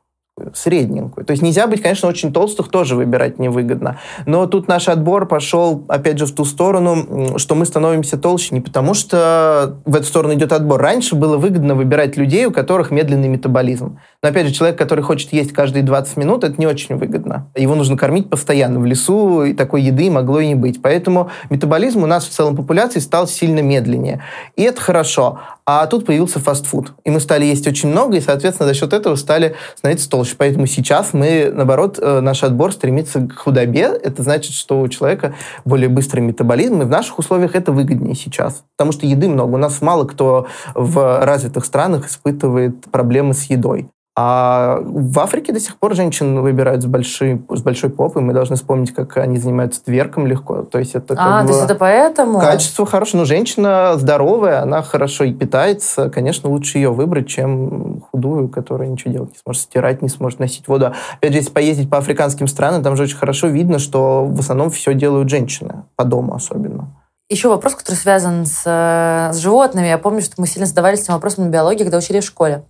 средненькую. 0.54 1.24
То 1.24 1.32
есть 1.32 1.42
нельзя 1.42 1.66
быть, 1.66 1.82
конечно, 1.82 2.08
очень 2.08 2.32
толстых 2.32 2.68
тоже 2.68 2.96
выбирать 2.96 3.38
невыгодно. 3.38 3.98
Но 4.26 4.46
тут 4.46 4.68
наш 4.68 4.88
отбор 4.88 5.26
пошел, 5.26 5.84
опять 5.88 6.18
же, 6.18 6.26
в 6.26 6.32
ту 6.32 6.44
сторону, 6.44 7.38
что 7.38 7.54
мы 7.54 7.64
становимся 7.64 8.18
толще 8.18 8.54
не 8.54 8.60
потому, 8.60 8.94
что 8.94 9.78
в 9.84 9.94
эту 9.94 10.04
сторону 10.04 10.34
идет 10.34 10.52
отбор. 10.52 10.80
Раньше 10.80 11.14
было 11.14 11.36
выгодно 11.36 11.74
выбирать 11.74 12.16
людей, 12.16 12.46
у 12.46 12.50
которых 12.50 12.90
медленный 12.90 13.28
метаболизм. 13.28 13.98
Но, 14.22 14.28
опять 14.28 14.46
же, 14.46 14.52
человек, 14.52 14.78
который 14.78 15.02
хочет 15.02 15.32
есть 15.32 15.52
каждые 15.52 15.82
20 15.82 16.16
минут, 16.16 16.44
это 16.44 16.54
не 16.58 16.66
очень 16.66 16.96
выгодно. 16.96 17.48
Его 17.56 17.74
нужно 17.74 17.96
кормить 17.96 18.28
постоянно. 18.28 18.80
В 18.80 18.86
лесу 18.86 19.44
и 19.44 19.54
такой 19.54 19.82
еды 19.82 20.10
могло 20.10 20.40
и 20.40 20.48
не 20.48 20.54
быть. 20.54 20.82
Поэтому 20.82 21.30
метаболизм 21.48 22.02
у 22.02 22.06
нас 22.06 22.26
в 22.26 22.30
целом 22.30 22.56
популяции 22.56 23.00
стал 23.00 23.26
сильно 23.26 23.60
медленнее. 23.60 24.22
И 24.56 24.62
это 24.62 24.80
хорошо. 24.80 25.40
А 25.66 25.86
тут 25.86 26.04
появился 26.04 26.40
фастфуд. 26.40 26.94
И 27.04 27.10
мы 27.10 27.20
стали 27.20 27.44
есть 27.44 27.66
очень 27.66 27.90
много, 27.90 28.16
и, 28.16 28.20
соответственно, 28.20 28.68
за 28.68 28.74
счет 28.74 28.92
этого 28.92 29.14
стали 29.14 29.54
становиться 29.76 30.10
толще. 30.10 30.29
Поэтому 30.36 30.66
сейчас 30.66 31.12
мы, 31.12 31.50
наоборот, 31.54 31.98
э, 32.00 32.20
наш 32.20 32.42
отбор 32.42 32.72
стремится 32.72 33.20
к 33.20 33.36
худобе. 33.36 33.92
Это 34.02 34.22
значит, 34.22 34.52
что 34.52 34.80
у 34.80 34.88
человека 34.88 35.34
более 35.64 35.88
быстрый 35.88 36.20
метаболизм, 36.20 36.82
и 36.82 36.84
в 36.84 36.90
наших 36.90 37.18
условиях 37.18 37.54
это 37.54 37.72
выгоднее 37.72 38.14
сейчас. 38.14 38.64
Потому 38.76 38.92
что 38.92 39.06
еды 39.06 39.28
много. 39.28 39.54
У 39.54 39.58
нас 39.58 39.80
мало 39.82 40.04
кто 40.04 40.46
в 40.74 41.24
развитых 41.24 41.64
странах 41.64 42.08
испытывает 42.08 42.84
проблемы 42.90 43.34
с 43.34 43.44
едой. 43.44 43.88
А 44.16 44.80
в 44.82 45.18
Африке 45.20 45.52
до 45.52 45.60
сих 45.60 45.78
пор 45.78 45.94
женщин 45.94 46.40
выбирают 46.40 46.82
с 46.82 46.86
большой, 46.86 47.42
с 47.48 47.62
большой 47.62 47.90
попой. 47.90 48.22
Мы 48.22 48.32
должны 48.32 48.56
вспомнить, 48.56 48.92
как 48.92 49.16
они 49.16 49.38
занимаются 49.38 49.84
тверком 49.84 50.26
легко. 50.26 50.62
То 50.62 50.78
есть 50.78 50.94
это 50.94 51.14
а, 51.16 51.42
то 51.42 51.48
есть 51.48 51.62
это 51.62 51.76
поэтому? 51.76 52.40
Качество 52.40 52.84
хорошее. 52.84 53.20
Но 53.20 53.24
женщина 53.24 53.94
здоровая, 53.96 54.62
она 54.62 54.82
хорошо 54.82 55.24
и 55.24 55.32
питается. 55.32 56.10
Конечно, 56.10 56.50
лучше 56.50 56.78
ее 56.78 56.90
выбрать, 56.90 57.28
чем 57.28 58.02
худую, 58.10 58.48
которая 58.48 58.88
ничего 58.88 59.12
делать 59.12 59.30
не 59.30 59.38
сможет, 59.38 59.62
стирать 59.62 60.02
не 60.02 60.08
сможет, 60.08 60.40
носить 60.40 60.66
воду. 60.66 60.92
Опять 61.16 61.32
же, 61.32 61.38
если 61.38 61.52
поездить 61.52 61.88
по 61.88 61.98
африканским 61.98 62.48
странам, 62.48 62.82
там 62.82 62.96
же 62.96 63.04
очень 63.04 63.16
хорошо 63.16 63.46
видно, 63.46 63.78
что 63.78 64.24
в 64.24 64.40
основном 64.40 64.70
все 64.70 64.92
делают 64.92 65.30
женщины, 65.30 65.84
по 65.94 66.04
дому 66.04 66.34
особенно. 66.34 66.88
Еще 67.30 67.48
вопрос, 67.48 67.76
который 67.76 67.94
связан 67.94 68.44
с, 68.44 68.64
с 68.64 69.36
животными. 69.38 69.86
Я 69.86 69.98
помню, 69.98 70.20
что 70.20 70.34
мы 70.38 70.48
сильно 70.48 70.66
задавались 70.66 71.02
этим 71.02 71.14
вопросом 71.14 71.44
на 71.44 71.48
биологии, 71.48 71.84
когда 71.84 71.98
учили 71.98 72.18
в 72.18 72.24
школе. 72.24 72.64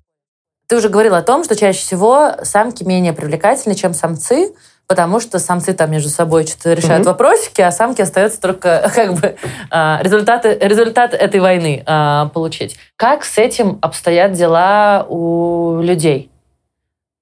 Ты 0.71 0.77
уже 0.77 0.89
говорил 0.89 1.17
о 1.17 1.23
том, 1.23 1.43
что 1.43 1.57
чаще 1.57 1.81
всего 1.81 2.31
самки 2.45 2.85
менее 2.85 3.13
привлекательны, 3.13 3.75
чем 3.75 3.93
самцы, 3.93 4.55
потому 4.87 5.19
что 5.19 5.41
самцы 5.41 5.73
там 5.73 5.91
между 5.91 6.11
собой 6.11 6.47
что-то 6.47 6.75
решают 6.75 7.03
mm-hmm. 7.03 7.11
вопросики, 7.11 7.61
а 7.61 7.73
самки 7.73 8.01
остаются 8.03 8.41
только 8.41 8.89
как 8.95 9.15
бы 9.15 9.35
а, 9.69 9.99
результаты, 10.01 10.57
результат 10.61 11.13
этой 11.13 11.41
войны 11.41 11.83
а, 11.87 12.27
получить. 12.27 12.77
Как 12.95 13.25
с 13.25 13.37
этим 13.39 13.81
обстоят 13.83 14.31
дела 14.31 15.05
у 15.09 15.81
людей? 15.83 16.31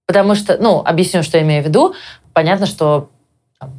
Потому 0.06 0.34
что, 0.34 0.58
ну, 0.60 0.82
объясню, 0.84 1.22
что 1.22 1.38
я 1.38 1.42
имею 1.42 1.62
в 1.62 1.66
виду. 1.66 1.94
Понятно, 2.34 2.66
что 2.66 3.08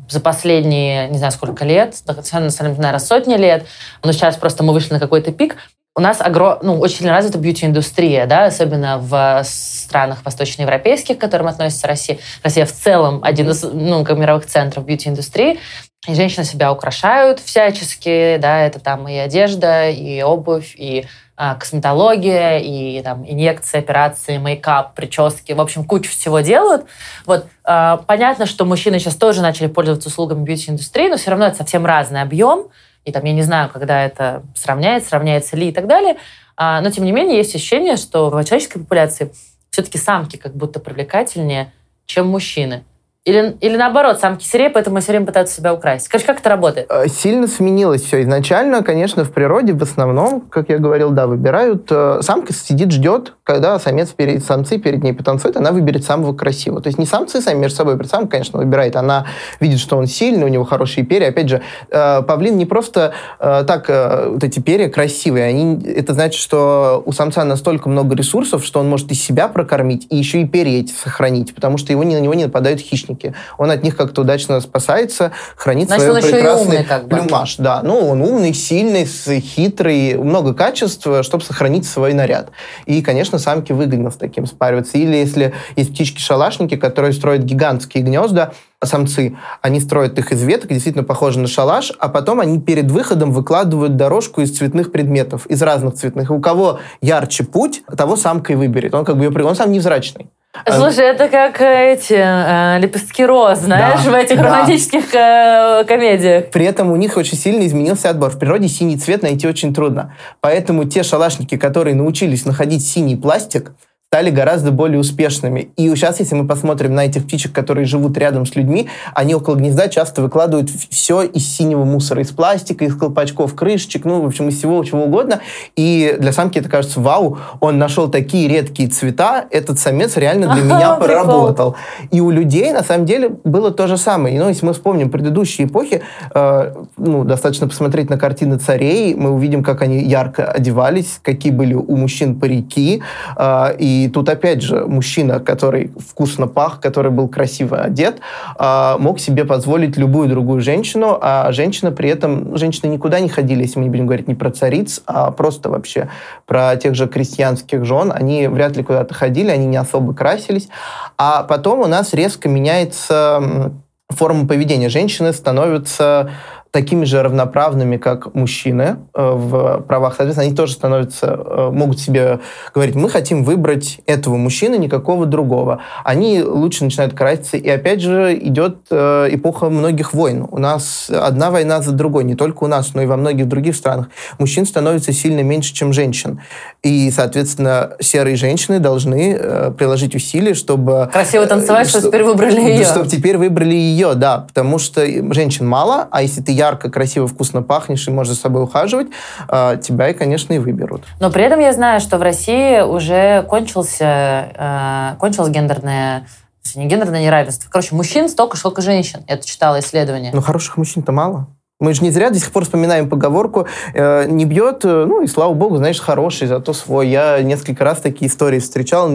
за 0.10 0.20
последние, 0.20 1.10
не 1.10 1.20
знаю, 1.20 1.32
сколько 1.32 1.64
лет, 1.64 1.96
наверное, 2.08 2.98
сотни 2.98 3.36
лет, 3.36 3.68
но 4.04 4.14
сейчас 4.14 4.36
просто 4.36 4.64
мы 4.64 4.74
вышли 4.74 4.94
на 4.94 5.00
какой-то 5.00 5.32
пик, 5.32 5.58
у 6.00 6.01
нас 6.01 6.22
огром... 6.22 6.60
ну, 6.62 6.79
очень 6.79 7.10
развита 7.10 7.38
бьюти-индустрия, 7.38 8.25
да, 8.25 8.46
особенно 8.46 9.00
в 9.00 9.44
странах 9.44 10.20
восточноевропейских, 10.24 11.18
к 11.18 11.22
которым 11.22 11.48
относится 11.48 11.88
Россия. 11.88 12.20
Россия 12.41 12.65
в 12.65 12.72
целом 12.72 13.20
один 13.22 13.50
из 13.50 13.63
ну, 13.63 14.06
мировых 14.15 14.46
центров 14.46 14.86
бьюти-индустрии. 14.86 15.60
И 16.08 16.15
женщины 16.15 16.46
себя 16.46 16.72
украшают 16.72 17.41
всячески, 17.41 18.38
да, 18.38 18.62
это 18.62 18.79
там 18.79 19.10
и 19.10 19.18
одежда, 19.18 19.89
и 19.89 20.22
обувь, 20.22 20.74
и 20.77 21.06
а, 21.36 21.56
косметология, 21.56 22.60
и 22.60 23.01
там 23.01 23.29
инъекции, 23.29 23.79
операции, 23.79 24.38
мейкап, 24.38 24.96
прически, 24.96 25.51
в 25.51 25.60
общем, 25.60 25.84
кучу 25.84 26.10
всего 26.10 26.39
делают. 26.39 26.86
Вот, 27.25 27.46
а, 27.65 27.98
понятно, 28.08 28.46
что 28.46 28.63
мужчины 28.63 29.00
сейчас 29.00 29.15
тоже 29.15 29.41
начали 29.41 29.68
пользоваться 29.68 30.08
услугами 30.08 30.46
бьюти-индустрии, 30.46 31.10
но 31.10 31.18
все 31.18 31.32
равно 31.32 31.48
это 31.48 31.58
совсем 31.58 31.86
разный 31.86 32.22
объем 32.22 32.70
и 33.06 33.12
там 33.12 33.24
я 33.24 33.34
не 33.34 33.41
знаю, 33.41 33.70
когда 33.72 34.03
это 34.06 34.44
сравняется, 34.56 35.10
сравняется 35.10 35.56
ли 35.56 35.70
и 35.70 35.72
так 35.72 35.88
далее. 35.88 36.18
А, 36.58 36.82
но 36.82 36.91
тем 36.91 37.06
не 37.06 37.12
менее 37.12 37.38
есть 37.38 37.56
ощущение, 37.56 37.96
что 37.96 38.29
в 38.29 38.44
человеческой 38.44 38.79
популяции 38.79 39.32
все-таки 39.70 39.98
самки 39.98 40.38
как 40.38 40.56
будто 40.56 40.79
привлекательнее, 40.79 41.72
чем 42.06 42.27
мужчины. 42.27 42.84
Или, 43.25 43.58
или 43.60 43.75
наоборот, 43.75 44.20
самки 44.20 44.44
серее, 44.44 44.70
поэтому 44.70 45.00
все 45.01 45.12
время 45.12 45.25
пытаются 45.25 45.56
себя 45.56 45.74
украсть. 45.74 46.08
Короче, 46.08 46.25
как 46.25 46.39
это 46.39 46.50
работает? 46.50 46.88
Э, 46.89 47.08
сильно 47.08 47.48
сменилось 47.48 48.01
все. 48.01 48.22
Изначально, 48.22 48.82
конечно, 48.82 49.24
в 49.24 49.32
природе 49.32 49.74
в 49.74 49.84
основном, 49.84 50.41
как 50.41 50.70
я 50.70 50.79
говорил, 50.79 51.12
да, 51.12 51.27
выбирают. 51.27 51.88
Э, 51.91 52.20
самка 52.22 52.53
сидит, 52.53 52.91
ждет, 52.91 53.34
когда 53.53 53.79
самец 53.79 54.10
перед, 54.10 54.44
самцы 54.44 54.77
перед 54.77 55.03
ней 55.03 55.13
потанцуют, 55.13 55.58
она 55.58 55.72
выберет 55.72 56.03
самого 56.03 56.34
красивого. 56.34 56.82
То 56.82 56.88
есть 56.88 57.00
не 57.00 57.06
самцы 57.06 57.41
сами 57.41 57.60
между 57.60 57.77
собой 57.77 58.00
самка, 58.06 58.32
конечно, 58.32 58.60
выбирает. 58.60 58.96
Она 58.96 59.25
видит, 59.60 59.79
что 59.79 59.98
он 59.98 60.08
сильный, 60.08 60.46
у 60.46 60.50
него 60.50 60.63
хорошие 60.63 61.06
перья. 61.06 61.29
Опять 61.29 61.50
же, 61.50 61.62
э, 61.89 62.22
павлин 62.22 62.58
не 62.58 62.65
просто 62.65 63.13
так 63.39 63.89
вот 63.89 64.44
эти 64.44 64.60
перья 64.60 64.89
красивые. 64.89 65.46
Они, 65.46 65.79
это 65.84 66.13
значит, 66.13 66.39
что 66.39 67.01
у 67.06 67.12
самца 67.12 67.44
настолько 67.44 67.89
много 67.89 68.15
ресурсов, 68.15 68.63
что 68.63 68.79
он 68.79 68.89
может 68.89 69.12
и 69.12 69.15
себя 69.15 69.48
прокормить, 69.48 70.08
и 70.10 70.15
еще 70.15 70.41
и 70.41 70.46
перья 70.46 70.79
эти 70.79 70.91
сохранить, 70.91 71.56
потому 71.56 71.77
что 71.77 71.91
его, 71.91 72.03
на 72.03 72.20
него 72.20 72.34
не 72.34 72.46
нападают 72.46 72.79
хищники 72.79 73.00
хищники. 73.00 73.34
Он 73.58 73.72
от 73.72 73.84
них 73.84 73.96
как-то 73.96 74.22
удачно 74.22 74.60
спасается, 74.62 75.32
хранит 75.56 75.88
Значит, 75.88 76.08
свой 76.08 76.22
прекрасный 76.22 76.65
умный, 76.65 76.84
как 76.84 77.08
бы. 77.08 77.18
плюмаж. 77.18 77.56
Да, 77.58 77.82
ну 77.84 78.10
он 78.10 78.22
умный, 78.22 78.53
сильный, 78.53 79.06
хитрый, 79.06 80.15
много 80.18 80.53
качеств, 80.53 81.08
чтобы 81.22 81.44
сохранить 81.44 81.88
свой 81.88 82.13
наряд. 82.13 82.50
И, 82.86 83.01
конечно, 83.01 83.38
самке 83.39 83.74
выгодно 83.74 84.12
с 84.12 84.15
таким 84.15 84.46
спариваться. 84.46 84.98
Или 84.98 85.15
если 85.15 85.53
есть 85.75 85.91
птички-шалашники, 85.93 86.75
которые 86.75 87.13
строят 87.13 87.43
гигантские 87.43 88.03
гнезда, 88.03 88.53
самцы, 88.84 89.36
они 89.62 89.79
строят 89.79 90.17
их 90.19 90.31
из 90.31 90.43
веток, 90.43 90.69
действительно 90.69 91.03
похожи 91.03 91.39
на 91.39 91.48
шалаш, 91.48 91.93
а 92.00 92.10
потом 92.10 92.39
они 92.39 92.60
перед 92.60 92.91
выходом 92.91 93.31
выкладывают 93.31 93.96
дорожку 93.96 94.41
из 94.41 94.55
цветных 94.55 94.91
предметов, 94.91 95.46
из 95.48 95.62
разных 95.62 95.96
цветных. 95.96 96.31
У 96.31 96.39
кого 96.39 96.79
ярче 97.01 97.43
путь, 97.43 97.84
того 97.98 98.15
самка 98.15 98.53
и 98.53 98.55
выберет. 98.55 98.93
Он 98.93 99.05
как 99.05 99.17
бы 99.17 99.25
ее, 99.25 99.31
он 99.31 99.55
сам 99.55 99.72
невзрачный. 99.72 100.29
Э, 100.66 100.72
Слушай, 100.74 101.06
это 101.06 101.28
как 101.30 101.62
э, 101.62 101.94
эти 101.94 102.13
э, 102.13 102.80
лепестки 102.80 103.25
роз, 103.25 103.60
знаешь, 103.60 104.04
да, 104.04 104.12
в 104.12 104.13
этих 104.13 104.38
да. 104.38 104.44
романтических 104.44 105.13
э, 105.13 105.84
комедиях. 105.88 106.50
При 106.51 106.66
этом 106.66 106.92
у 106.92 106.96
них 106.96 107.18
очень 107.18 107.38
сильно 107.38 107.66
изменился 107.66 108.10
отбор. 108.10 108.32
В 108.32 108.39
природе 108.39 108.68
синий 108.68 108.98
цвет 108.98 109.22
найти 109.22 109.48
очень 109.48 109.74
трудно. 109.74 110.16
Поэтому 110.42 110.86
те 110.86 111.04
шалашники, 111.04 111.58
которые 111.58 111.96
научились 111.96 112.46
находить 112.46 112.86
синий 112.86 113.16
пластик, 113.16 113.72
стали 114.12 114.32
гораздо 114.32 114.72
более 114.72 115.00
успешными. 115.00 115.70
И 115.75 115.88
сейчас, 115.89 116.20
если 116.20 116.34
мы 116.34 116.48
посмотрим 116.48 116.96
на 116.96 117.06
этих 117.06 117.25
птичек, 117.25 117.51
которые 117.51 117.86
живут 117.86 118.18
рядом 118.18 118.48
с 118.48 118.56
людьми, 118.56 118.88
они 119.13 119.36
около 119.36 119.54
гнезда 119.54 119.88
часто 119.88 120.24
выкладывают 120.24 120.72
все 120.72 121.22
из 121.22 121.48
синего 121.48 121.84
мусора, 121.84 122.24
из 122.24 122.32
пластика, 122.32 122.86
из 122.86 122.96
колпачков, 122.96 123.54
крышечек, 123.54 124.06
ну, 124.06 124.24
в 124.24 124.25
общем, 124.25 124.50
из 124.50 124.58
всего 124.58 124.84
чего 124.84 125.04
угодно. 125.04 125.42
И 125.75 126.16
для 126.18 126.32
самки 126.32 126.58
это 126.58 126.68
кажется, 126.70 127.00
вау, 127.00 127.38
он 127.60 127.78
нашел 127.78 128.10
такие 128.10 128.48
редкие 128.48 128.89
цвета, 128.89 129.46
этот 129.51 129.78
самец 129.78 130.18
реально 130.18 130.56
для 130.56 130.63
меня 130.63 130.96
поработал. 131.00 131.75
И 132.10 132.20
у 132.20 132.32
людей, 132.32 132.74
на 132.74 132.82
самом 132.82 133.06
деле, 133.06 133.30
было 133.44 133.70
то 133.70 133.86
же 133.86 133.96
самое. 133.96 134.39
Ну, 134.39 134.50
если 134.50 134.66
мы 134.66 134.74
вспомним 134.74 135.12
предыдущие 135.12 135.68
эпохи, 135.68 136.01
э, 136.34 136.74
ну, 136.98 137.25
достаточно 137.25 137.68
посмотреть 137.68 138.10
на 138.10 138.18
картины 138.18 138.58
царей, 138.58 139.13
мы 139.13 139.30
увидим, 139.30 139.63
как 139.63 139.84
они 139.84 140.00
ярко 140.00 140.51
одевались, 140.51 141.20
какие 141.22 141.51
были 141.51 141.75
у 141.75 141.96
мужчин 141.96 142.39
парики, 142.39 143.04
э, 143.38 143.75
и 143.78 143.99
и 144.06 144.10
тут 144.10 144.29
опять 144.29 144.62
же 144.62 144.86
мужчина, 144.86 145.39
который 145.39 145.91
вкусно 145.98 146.48
пах, 146.48 146.79
который 146.79 147.12
был 147.12 147.27
красиво 147.27 147.82
одет, 147.82 148.20
а, 148.58 148.98
мог 148.98 149.20
себе 149.20 149.46
позволить 149.46 149.98
любую 149.98 150.29
другую 150.29 150.62
женщину, 150.62 151.18
а 151.22 151.51
женщина 151.51 151.91
при 151.91 152.10
этом, 152.10 152.58
женщины 152.58 152.89
никуда 152.89 153.20
не 153.20 153.29
ходили, 153.29 153.63
если 153.63 153.79
мы 153.79 153.86
не 153.86 153.89
будем 153.89 154.06
говорить 154.06 154.27
не 154.27 154.36
про 154.36 154.51
цариц, 154.51 155.01
а 155.06 155.32
просто 155.32 155.70
вообще 155.70 156.10
про 156.46 156.75
тех 156.75 156.96
же 156.96 157.08
крестьянских 157.08 157.86
жен. 157.86 158.12
Они 158.13 158.48
вряд 158.48 158.75
ли 158.77 158.84
куда-то 158.84 159.13
ходили, 159.13 159.50
они 159.50 159.65
не 159.65 159.77
особо 159.77 160.13
красились. 160.13 160.70
А 161.18 161.44
потом 161.44 161.79
у 161.79 161.88
нас 161.88 162.13
резко 162.13 162.50
меняется 162.50 163.72
форма 164.10 164.48
поведения. 164.48 164.89
Женщины 164.89 165.34
становятся 165.34 166.32
такими 166.72 167.04
же 167.06 167.22
равноправными, 167.24 167.98
как 167.98 168.36
мужчины 168.36 168.98
э, 169.16 169.32
в 169.36 169.82
правах. 169.88 170.16
Соответственно, 170.16 170.48
они 170.48 170.56
тоже 170.56 170.74
становятся, 170.74 171.28
э, 171.28 171.70
могут 171.72 172.00
себе 172.00 172.40
говорить, 172.76 172.96
мы 172.96 173.10
хотим 173.10 173.44
выбрать 173.44 174.02
этого 174.06 174.38
мужчины, 174.38 174.76
никакого 174.76 175.26
другого. 175.26 175.82
Они 176.04 176.44
лучше 176.44 176.84
начинают 176.84 177.16
краситься. 177.16 177.58
И 177.58 177.68
опять 177.68 178.02
же 178.02 178.38
идет 178.40 178.78
э, 178.92 179.30
эпоха 179.32 179.70
многих 179.70 180.14
войн. 180.14 180.48
У 180.50 180.60
нас 180.60 181.10
одна 181.10 181.50
война 181.50 181.82
за 181.82 181.92
другой, 181.92 182.24
не 182.24 182.36
только 182.36 182.66
у 182.66 182.68
нас, 182.68 182.94
но 182.94 183.02
и 183.02 183.08
во 183.08 183.18
многих 183.18 183.48
других 183.48 183.76
странах. 183.76 184.10
Мужчин 184.38 184.66
становится 184.66 185.12
сильно 185.12 185.42
меньше, 185.42 185.74
чем 185.74 185.92
женщин. 185.92 186.42
И, 186.84 187.10
соответственно, 187.10 187.94
серые 188.00 188.36
женщины 188.36 188.80
должны 188.80 189.74
приложить 189.78 190.16
усилия, 190.16 190.54
чтобы... 190.54 191.10
Красиво 191.12 191.46
танцевать, 191.46 191.90
чтобы, 191.90 192.02
чтобы 192.02 192.18
теперь 192.18 192.24
выбрали 192.24 192.62
ее. 192.62 192.86
Чтобы 192.86 193.08
теперь 193.08 193.38
выбрали 193.38 193.76
ее, 193.76 194.14
да. 194.14 194.40
Потому 194.40 194.78
что 194.78 195.06
женщин 195.34 195.68
мало, 195.68 196.08
а 196.12 196.22
если 196.22 196.42
ты 196.42 196.59
ярко, 196.60 196.92
красиво, 196.92 197.28
вкусно 197.28 197.62
пахнешь 197.62 198.08
и 198.08 198.12
можешь 198.12 198.34
за 198.34 198.39
собой 198.39 198.63
ухаживать, 198.63 199.08
а, 199.48 199.78
тебя, 199.78 200.10
и, 200.10 200.13
конечно, 200.13 200.54
и 200.54 200.60
выберут. 200.60 201.04
Но 201.20 201.32
при 201.32 201.44
этом 201.44 201.60
я 201.60 201.72
знаю, 201.74 202.01
что 202.01 202.18
в 202.18 202.22
России 202.22 202.82
уже 202.82 203.44
кончился, 203.44 204.51
э, 204.56 205.20
кончилось 205.20 205.50
гендерное 205.50 206.28
не 206.75 206.86
гендерное 206.86 207.24
неравенство. 207.24 207.68
Короче, 207.72 207.96
мужчин 207.96 208.30
столько, 208.30 208.56
сколько 208.56 208.82
женщин. 208.82 209.24
Я 209.28 209.36
это 209.36 209.48
читала 209.48 209.80
исследование. 209.80 210.32
Но 210.34 210.42
хороших 210.42 210.78
мужчин-то 210.78 211.12
мало. 211.12 211.48
Мы 211.80 211.94
же 211.94 212.04
не 212.04 212.12
зря 212.12 212.30
до 212.30 212.38
сих 212.38 212.51
пор 212.51 212.66
вспоминаем 212.66 213.10
поговорку 213.10 213.66
э, 213.94 214.25
«не 214.28 214.44
бьет, 214.44 214.84
э, 214.84 215.06
ну 215.06 215.22
и 215.22 215.28
слава 215.28 215.54
богу, 215.54 215.78
знаешь, 215.78 216.00
хороший, 216.01 216.48
зато 216.48 216.74
свой». 216.74 217.08
Я 217.08 217.42
несколько 217.42 217.86
раз 217.86 218.01
такие 218.01 218.30
истории 218.30 218.60
встречал. 218.60 219.10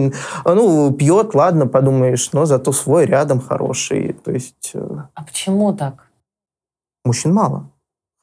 Ну, 0.45 0.91
пьет, 0.91 1.35
ладно, 1.35 1.67
подумаешь, 1.67 2.31
но 2.33 2.45
зато 2.45 2.71
свой 2.71 3.05
рядом 3.05 3.39
хороший. 3.39 4.13
То 4.13 4.31
есть... 4.31 4.71
Э... 4.73 4.83
А 5.13 5.23
почему 5.23 5.73
так? 5.73 6.04
Мужчин 7.05 7.33
мало. 7.33 7.71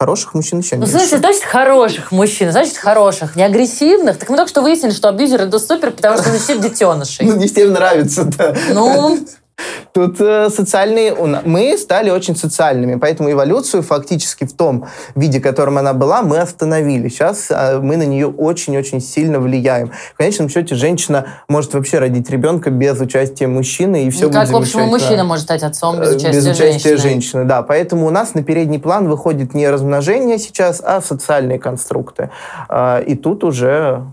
Хороших 0.01 0.35
мужчин 0.35 0.59
еще 0.59 0.75
ну, 0.77 0.87
значит, 0.87 1.21
значит, 1.21 1.45
хороших 1.45 2.11
мужчин, 2.11 2.51
значит, 2.51 2.77
хороших, 2.77 3.37
не 3.37 3.45
агрессивных. 3.45 4.19
Так 4.19 4.29
мы 4.31 4.37
только 4.37 4.49
что 4.51 4.61
выяснили, 4.61 4.91
что 4.91 5.09
абьюзер 5.09 5.43
это 5.43 5.61
супер, 5.61 5.93
потому 5.93 6.19
что 6.19 6.33
носит 6.33 6.61
детенышей. 6.61 7.25
Ну, 7.29 7.37
не 7.37 7.47
всем 7.47 7.73
нравится, 7.73 8.25
да. 8.25 8.53
Ну, 8.75 9.21
Тут 9.92 10.21
э, 10.21 10.49
социальные... 10.50 11.14
Мы 11.45 11.76
стали 11.76 12.11
очень 12.11 12.37
социальными, 12.37 12.97
поэтому 12.97 13.31
эволюцию 13.31 13.83
фактически 13.83 14.45
в 14.45 14.52
том 14.52 14.87
виде, 15.14 15.40
в 15.40 15.42
котором 15.42 15.78
она 15.78 15.92
была, 15.92 16.23
мы 16.23 16.38
остановили. 16.38 17.09
Сейчас 17.09 17.49
э, 17.50 17.78
мы 17.78 17.97
на 17.97 18.04
нее 18.04 18.28
очень-очень 18.28 19.00
сильно 19.00 19.38
влияем. 19.38 19.92
В 20.14 20.16
конечном 20.16 20.49
счете, 20.49 20.75
женщина 20.75 21.26
может 21.49 21.75
вообще 21.75 21.99
родить 21.99 22.31
ребенка 22.31 22.71
без 22.71 23.00
участия 23.00 23.47
мужчины, 23.47 24.07
и 24.07 24.11
все 24.11 24.25
ну, 24.25 24.28
будет 24.28 24.40
Как, 24.40 24.50
в 24.50 24.57
общем, 24.57 24.81
мужчина 24.83 25.25
может 25.25 25.45
стать 25.45 25.62
отцом 25.62 26.00
без 26.00 26.16
участия, 26.16 26.33
без 26.33 26.47
участия 26.47 26.97
женщины. 26.97 26.99
женщины. 26.99 27.45
Да, 27.45 27.62
поэтому 27.62 28.07
у 28.07 28.11
нас 28.11 28.35
на 28.35 28.42
передний 28.42 28.78
план 28.78 29.09
выходит 29.09 29.54
не 29.54 29.69
размножение 29.69 30.38
сейчас, 30.38 30.83
а 30.85 31.00
социальные 31.00 31.59
конструкты. 31.59 32.31
Э, 32.69 33.02
и 33.04 33.14
тут 33.14 33.45
уже 33.45 34.04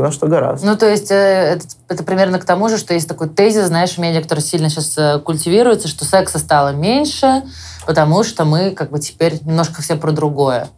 на 0.00 0.10
что 0.10 0.26
гораздо. 0.26 0.66
Ну, 0.66 0.76
то 0.76 0.88
есть 0.88 1.10
э, 1.10 1.14
это, 1.14 1.66
это 1.88 2.02
примерно 2.02 2.40
к 2.40 2.44
тому 2.44 2.68
же, 2.68 2.78
что 2.78 2.94
есть 2.94 3.08
такой 3.08 3.28
тезис, 3.28 3.66
знаешь, 3.66 3.92
в 3.92 3.98
медиа, 3.98 4.22
который 4.22 4.40
сильно 4.40 4.68
сейчас 4.68 4.98
э, 4.98 5.20
культивируется, 5.20 5.86
что 5.86 6.04
секса 6.04 6.38
стало 6.38 6.72
меньше, 6.72 7.44
потому 7.86 8.24
что 8.24 8.44
мы 8.44 8.72
как 8.72 8.90
бы 8.90 8.98
теперь 8.98 9.38
немножко 9.44 9.82
все 9.82 9.94
про 9.94 10.10
другое. 10.10 10.68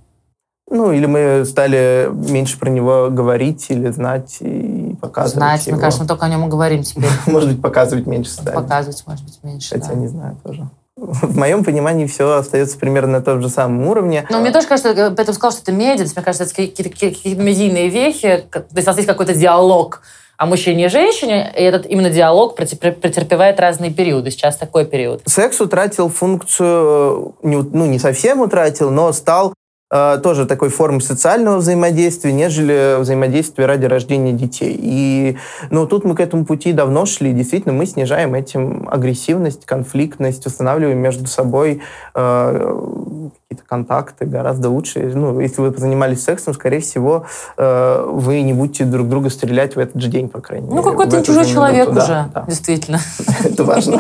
Ну, 0.69 0.93
или 0.93 1.07
мы 1.07 1.45
стали 1.47 2.11
меньше 2.13 2.59
про 2.59 2.69
него 2.69 3.09
говорить 3.11 3.67
или 3.71 3.91
знать 3.91 4.37
и 4.41 4.97
показывать 5.01 5.35
Знать, 5.35 5.67
его. 5.67 5.77
мне 5.77 5.83
кажется, 5.83 6.03
мы 6.03 6.09
только 6.09 6.27
о 6.27 6.29
нем 6.29 6.45
и 6.45 6.49
говорим 6.49 6.83
теперь. 6.83 7.09
Может 7.27 7.51
быть, 7.53 7.63
показывать 7.63 8.07
меньше 8.07 8.33
стали. 8.33 8.55
Показывать, 8.55 9.03
может 9.07 9.25
быть, 9.25 9.39
меньше, 9.43 9.71
Хотя 9.71 9.95
не 9.95 10.09
знаю 10.09 10.37
тоже 10.45 10.69
в 11.07 11.37
моем 11.37 11.63
понимании 11.63 12.07
все 12.07 12.37
остается 12.37 12.79
примерно 12.79 13.19
на 13.19 13.21
том 13.23 13.43
же 13.43 13.49
самом 13.49 13.87
уровне. 13.87 14.27
Но 14.31 14.41
мне 14.41 14.51
тоже 14.51 14.67
кажется, 14.67 14.95
поэтому 14.95 15.35
сказал, 15.35 15.53
что 15.53 15.63
это 15.63 15.73
медиа, 15.73 16.05
мне 16.05 16.25
кажется, 16.25 16.45
это 16.45 16.55
какие-то, 16.55 16.85
какие-то 16.91 17.41
медийные 17.41 17.89
вехи, 17.89 18.45
то 18.51 18.65
есть 18.75 18.87
у 18.87 18.91
нас 18.91 18.97
есть 18.97 19.07
какой-то 19.07 19.35
диалог 19.35 20.01
о 20.39 20.47
мужчине 20.47 20.87
и 20.87 20.89
женщине, 20.89 21.53
и 21.57 21.63
этот 21.63 21.87
именно 21.87 22.11
диалог 22.11 22.57
претерпевает 22.57 23.59
разные 23.61 23.91
периоды. 23.91 24.31
Сейчас 24.31 24.57
такой 24.57 24.85
период. 24.85 25.23
Секс 25.27 25.61
утратил 25.61 26.11
функцию, 26.11 27.37
ну, 27.43 27.87
не 27.87 27.99
совсем 27.99 28.41
утратил, 28.41 28.91
но 28.91 29.13
стал 29.13 29.55
Э, 29.89 30.19
тоже 30.21 30.47
такой 30.47 30.69
формы 30.69 31.01
социального 31.01 31.59
взаимодействия, 31.59 32.33
нежели 32.33 33.01
взаимодействия 33.01 33.67
ради 33.67 33.85
рождения 33.87 34.33
детей. 34.33 34.77
И 34.81 35.37
ну, 35.71 35.87
тут 35.87 36.05
мы 36.05 36.17
к 36.17 36.21
этому 36.21 36.45
пути 36.45 36.73
давно 36.73 37.07
шли. 37.07 37.33
Действительно, 37.33 37.73
мы 37.73 37.87
снижаем 37.87 38.35
этим 38.35 38.89
агрессивность, 38.91 39.65
конфликтность, 39.65 40.45
устанавливаем 40.45 40.99
между 40.99 41.29
собой 41.29 41.83
э, 42.15 43.29
какие-то 43.57 43.69
контакты 43.69 44.27
гораздо 44.27 44.71
лучше. 44.71 45.01
Ну, 45.15 45.41
если 45.41 45.61
вы 45.61 45.77
занимались 45.77 46.23
сексом, 46.23 46.55
скорее 46.55 46.81
всего, 46.81 47.27
э, 47.57 48.07
вы 48.09 48.43
не 48.43 48.53
будете 48.53 48.85
друг 48.85 49.09
друга 49.09 49.31
стрелять 49.31 49.77
в 49.77 49.79
этот 49.79 50.01
же 50.01 50.09
день, 50.09 50.29
по 50.29 50.41
крайней 50.41 50.69
ну, 50.69 50.77
мере. 50.77 50.85
Ну, 50.85 50.91
какой-то 50.91 51.23
чужой 51.23 51.47
человек 51.47 51.91
уже, 51.91 52.07
да, 52.07 52.31
да. 52.35 52.45
действительно. 52.47 53.01
Это 53.45 53.65
важно. 53.65 53.99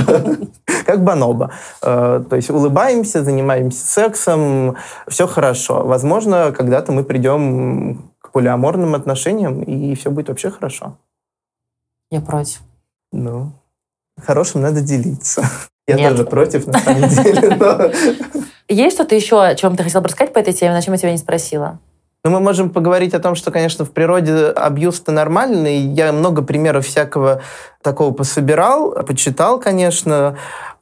Как 0.84 1.02
баноба. 1.02 1.50
Э, 1.82 2.22
то 2.28 2.36
есть 2.36 2.50
улыбаемся, 2.50 3.24
занимаемся 3.24 3.86
сексом, 3.86 4.76
все 5.08 5.26
хорошо. 5.26 5.84
Возможно, 5.84 6.52
когда-то 6.52 6.92
мы 6.92 7.04
придем 7.04 8.10
к 8.20 8.32
полиаморным 8.32 8.94
отношениям, 8.94 9.62
и 9.62 9.94
все 9.94 10.10
будет 10.10 10.28
вообще 10.28 10.50
хорошо. 10.50 10.96
Я 12.10 12.20
против. 12.20 12.60
Ну, 13.12 13.52
хорошим 14.22 14.60
надо 14.60 14.80
делиться. 14.80 15.42
Я 15.88 15.96
Нет. 15.96 16.12
тоже 16.12 16.24
против, 16.24 16.66
на 16.66 16.78
самом 16.78 17.08
деле. 17.08 17.56
Но... 17.56 17.78
Есть 18.68 18.96
что-то 18.96 19.14
еще, 19.14 19.42
о 19.42 19.54
чем 19.54 19.76
ты 19.76 19.84
хотела 19.84 20.02
бы 20.02 20.08
рассказать 20.08 20.32
по 20.32 20.38
этой 20.38 20.52
теме, 20.52 20.72
на 20.72 20.82
чем 20.82 20.94
я 20.94 20.98
тебя 20.98 21.12
не 21.12 21.18
спросила? 21.18 21.78
Ну, 22.24 22.32
мы 22.32 22.40
можем 22.40 22.70
поговорить 22.70 23.14
о 23.14 23.20
том, 23.20 23.36
что, 23.36 23.52
конечно, 23.52 23.84
в 23.84 23.92
природе 23.92 24.46
абьюз-то 24.46 25.12
нормальный. 25.12 25.76
Я 25.78 26.12
много 26.12 26.42
примеров 26.42 26.84
всякого 26.84 27.40
такого 27.82 28.12
пособирал, 28.12 28.90
почитал, 29.04 29.60
конечно. 29.60 30.36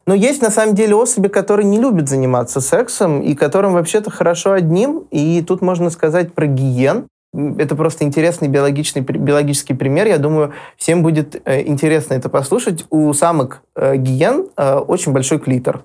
Но 0.07 0.14
есть, 0.14 0.40
на 0.40 0.51
самом 0.51 0.75
деле, 0.75 0.94
особи, 0.94 1.29
которые 1.29 1.66
не 1.66 1.79
любят 1.79 2.09
заниматься 2.09 2.62
сексом, 2.62 3.20
и 3.20 3.35
которым 3.35 3.75
вообще-то 3.75 4.11
хорошо 4.11 4.53
одним. 4.53 5.05
И 5.11 5.42
тут 5.42 5.61
можно 5.61 5.90
сказать 5.90 6.33
про 6.33 6.47
гиен. 6.47 7.09
Это 7.35 7.77
просто 7.77 8.05
интересный 8.05 8.49
биологический, 8.49 9.01
биологический 9.01 9.75
пример. 9.75 10.07
Я 10.07 10.16
думаю, 10.16 10.55
всем 10.79 11.03
будет 11.03 11.42
э, 11.44 11.62
интересно 11.66 12.14
это 12.14 12.31
послушать. 12.31 12.87
У 12.88 13.12
самок 13.12 13.61
э, 13.77 13.97
гиен 13.97 14.47
э, 14.57 14.77
очень 14.77 15.12
большой 15.12 15.40
клитор. 15.40 15.85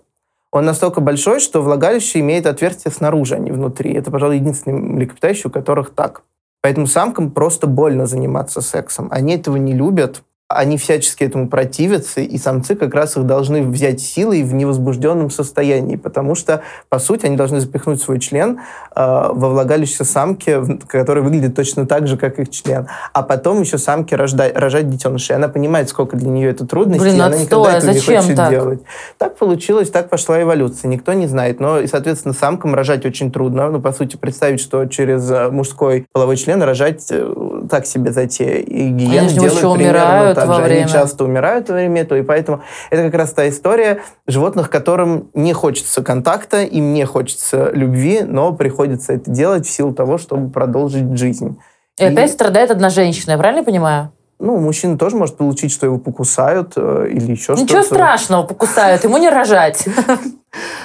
Он 0.51 0.65
настолько 0.65 0.99
большой, 0.99 1.39
что 1.39 1.61
влагалище 1.61 2.19
имеет 2.19 2.45
отверстие 2.45 2.91
снаружи, 2.91 3.35
а 3.35 3.39
не 3.39 3.51
внутри. 3.51 3.93
Это, 3.93 4.09
пожалуй, 4.09 4.37
единственные 4.37 4.81
млекопитающие, 4.81 5.47
у 5.47 5.51
которых 5.51 5.91
так. 5.93 6.23
Поэтому 6.61 6.87
самкам 6.87 7.31
просто 7.31 7.67
больно 7.67 8.05
заниматься 8.05 8.61
сексом. 8.61 9.07
Они 9.11 9.35
этого 9.35 9.57
не 9.57 9.73
любят, 9.73 10.23
они 10.51 10.77
всячески 10.77 11.23
этому 11.23 11.47
противятся, 11.47 12.21
и 12.21 12.37
самцы 12.39 12.75
как 12.75 12.95
раз 12.95 13.15
их 13.15 13.27
должны 13.27 13.61
взять 13.61 14.01
силой 14.01 14.41
в 14.41 14.51
невозбужденном 14.55 15.29
состоянии, 15.29 15.95
потому 15.95 16.33
что, 16.33 16.63
по 16.89 16.97
сути, 16.97 17.27
они 17.27 17.37
должны 17.37 17.59
запихнуть 17.59 18.01
свой 18.01 18.19
член 18.19 18.59
э, 18.95 19.29
во 19.31 19.49
влагалище 19.49 20.03
самки, 20.03 20.59
который 20.87 21.21
выглядит 21.21 21.55
точно 21.55 21.85
так 21.85 22.07
же, 22.07 22.17
как 22.17 22.39
их 22.39 22.49
член. 22.49 22.87
А 23.13 23.21
потом 23.21 23.61
еще 23.61 23.77
самки 23.77 24.15
рождать, 24.15 24.57
рожать 24.57 24.89
детенышей. 24.89 25.35
Она 25.35 25.49
понимает, 25.49 25.87
сколько 25.87 26.17
для 26.17 26.29
нее 26.29 26.49
это 26.49 26.65
трудностей, 26.65 27.03
Блин, 27.03 27.17
и 27.17 27.19
она 27.19 27.37
никогда 27.37 27.77
этого 27.77 27.93
Зачем 27.93 28.13
не 28.13 28.21
хочет 28.21 28.35
так? 28.35 28.49
делать. 28.49 28.79
Так 29.19 29.37
получилось, 29.37 29.91
так 29.91 30.09
пошла 30.09 30.41
эволюция. 30.41 30.89
Никто 30.89 31.13
не 31.13 31.27
знает. 31.27 31.59
Но, 31.59 31.79
и, 31.79 31.85
соответственно, 31.85 32.33
самкам 32.33 32.73
рожать 32.73 33.05
очень 33.05 33.31
трудно. 33.31 33.69
Ну, 33.69 33.79
по 33.79 33.91
сути, 33.91 34.15
представить, 34.15 34.61
что 34.61 34.85
через 34.85 35.29
э, 35.29 35.49
мужской 35.51 36.07
половой 36.11 36.37
член 36.37 36.63
рожать 36.63 37.05
э, 37.11 37.33
так 37.69 37.85
себе 37.85 38.11
затея. 38.11 38.57
И 38.61 38.89
гиены 38.89 39.29
делают 39.29 39.77
примерно 39.77 40.38
также. 40.41 40.61
во 40.61 40.67
время. 40.67 40.83
Они 40.83 40.91
часто 40.91 41.23
умирают 41.23 41.69
во 41.69 41.75
время 41.75 42.01
этого, 42.01 42.19
и 42.19 42.23
поэтому 42.23 42.61
это 42.89 43.03
как 43.03 43.13
раз 43.15 43.31
та 43.31 43.47
история 43.49 44.01
животных, 44.27 44.69
которым 44.69 45.29
не 45.33 45.53
хочется 45.53 46.03
контакта, 46.03 46.63
им 46.63 46.93
не 46.93 47.05
хочется 47.05 47.71
любви, 47.73 48.21
но 48.21 48.53
приходится 48.53 49.13
это 49.13 49.29
делать 49.29 49.65
в 49.65 49.69
силу 49.69 49.93
того, 49.93 50.17
чтобы 50.17 50.51
продолжить 50.51 51.17
жизнь. 51.17 51.59
И, 51.97 52.03
и 52.03 52.05
опять 52.05 52.31
страдает 52.31 52.71
одна 52.71 52.89
женщина, 52.89 53.31
я 53.31 53.37
правильно 53.37 53.63
понимаю? 53.63 54.11
Ну, 54.39 54.57
мужчина 54.57 54.97
тоже 54.97 55.17
может 55.17 55.35
получить, 55.35 55.71
что 55.71 55.85
его 55.85 55.97
покусают 55.97 56.73
э, 56.77 57.07
или 57.11 57.31
еще 57.31 57.55
что-то. 57.55 57.61
Ничего 57.61 57.83
страшного, 57.83 58.43
покусают, 58.43 59.03
ему 59.03 59.17
не 59.17 59.29
рожать. 59.29 59.85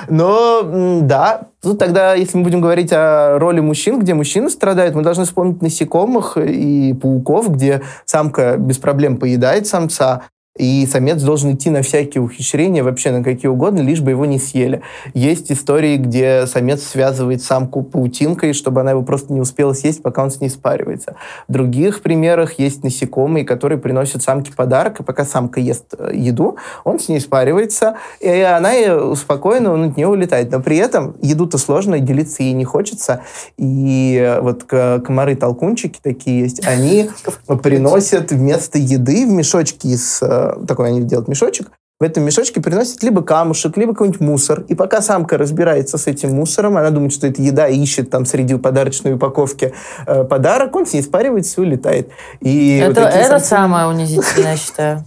Но, 0.08 1.00
да, 1.02 1.48
тут 1.62 1.78
тогда, 1.78 2.14
если 2.14 2.36
мы 2.36 2.44
будем 2.44 2.60
говорить 2.60 2.92
о 2.92 3.38
роли 3.38 3.60
мужчин, 3.60 3.98
где 3.98 4.14
мужчины 4.14 4.50
страдают, 4.50 4.94
мы 4.94 5.02
должны 5.02 5.24
вспомнить 5.24 5.62
насекомых 5.62 6.36
и 6.36 6.94
пауков, 6.94 7.50
где 7.50 7.82
самка 8.04 8.56
без 8.56 8.78
проблем 8.78 9.16
поедает 9.16 9.66
самца, 9.66 10.22
и 10.56 10.86
самец 10.86 11.20
должен 11.20 11.54
идти 11.54 11.68
на 11.68 11.82
всякие 11.82 12.22
ухищрения, 12.22 12.84
вообще 12.84 13.10
на 13.10 13.24
какие 13.24 13.48
угодно, 13.48 13.80
лишь 13.80 14.00
бы 14.00 14.10
его 14.10 14.24
не 14.24 14.38
съели. 14.38 14.82
Есть 15.12 15.50
истории, 15.50 15.96
где 15.96 16.46
самец 16.46 16.84
связывает 16.84 17.42
самку 17.42 17.82
паутинкой, 17.82 18.52
чтобы 18.52 18.82
она 18.82 18.92
его 18.92 19.02
просто 19.02 19.32
не 19.32 19.40
успела 19.40 19.72
съесть, 19.72 20.00
пока 20.00 20.22
он 20.22 20.30
с 20.30 20.40
ней 20.40 20.48
спаривается. 20.48 21.16
В 21.48 21.52
других 21.52 22.02
примерах 22.02 22.60
есть 22.60 22.84
насекомые, 22.84 23.44
которые 23.44 23.78
приносят 23.78 24.22
самке 24.22 24.52
подарок, 24.52 25.00
и 25.00 25.02
пока 25.02 25.24
самка 25.24 25.58
ест 25.58 25.86
э, 25.98 26.12
еду, 26.14 26.56
он 26.84 27.00
с 27.00 27.08
ней 27.08 27.18
спаривается, 27.18 27.96
и 28.20 28.28
она 28.28 28.70
спокойно 29.16 29.72
он 29.72 29.90
от 29.90 29.96
нее 29.96 30.06
улетает. 30.06 30.52
Но 30.52 30.60
при 30.60 30.76
этом 30.76 31.16
еду-то 31.20 31.58
сложно, 31.58 31.98
делиться 31.98 32.44
ей 32.44 32.52
не 32.52 32.64
хочется. 32.64 33.22
И 33.56 34.38
вот 34.40 34.62
комары-толкунчики 34.64 35.98
такие 36.00 36.42
есть, 36.42 36.64
они 36.64 37.10
приносят 37.62 38.30
вместо 38.30 38.78
еды 38.78 39.26
в 39.26 39.30
мешочки 39.30 39.88
из 39.88 40.22
э, 40.22 40.43
такой 40.66 40.88
они 40.88 41.02
делают 41.02 41.28
мешочек, 41.28 41.70
в 42.00 42.02
этом 42.02 42.24
мешочке 42.24 42.60
приносят 42.60 43.02
либо 43.04 43.22
камушек, 43.22 43.76
либо 43.76 43.92
какой-нибудь 43.92 44.20
мусор. 44.20 44.64
И 44.68 44.74
пока 44.74 45.00
самка 45.00 45.38
разбирается 45.38 45.96
с 45.96 46.08
этим 46.08 46.34
мусором, 46.34 46.76
она 46.76 46.90
думает, 46.90 47.12
что 47.12 47.28
это 47.28 47.40
еда, 47.40 47.68
и 47.68 47.78
ищет 47.78 48.10
там 48.10 48.26
среди 48.26 48.56
подарочной 48.56 49.14
упаковки 49.14 49.72
э, 50.06 50.24
подарок, 50.24 50.74
он 50.74 50.86
с 50.86 50.92
ней 50.92 51.02
спаривается 51.02 51.60
и 51.60 51.64
улетает. 51.64 52.08
И 52.40 52.78
это 52.78 53.02
вот 53.02 53.10
это 53.10 53.28
самцы... 53.28 53.46
самое 53.46 53.86
унизительное, 53.86 54.52
я 54.52 54.56
считаю. 54.56 55.04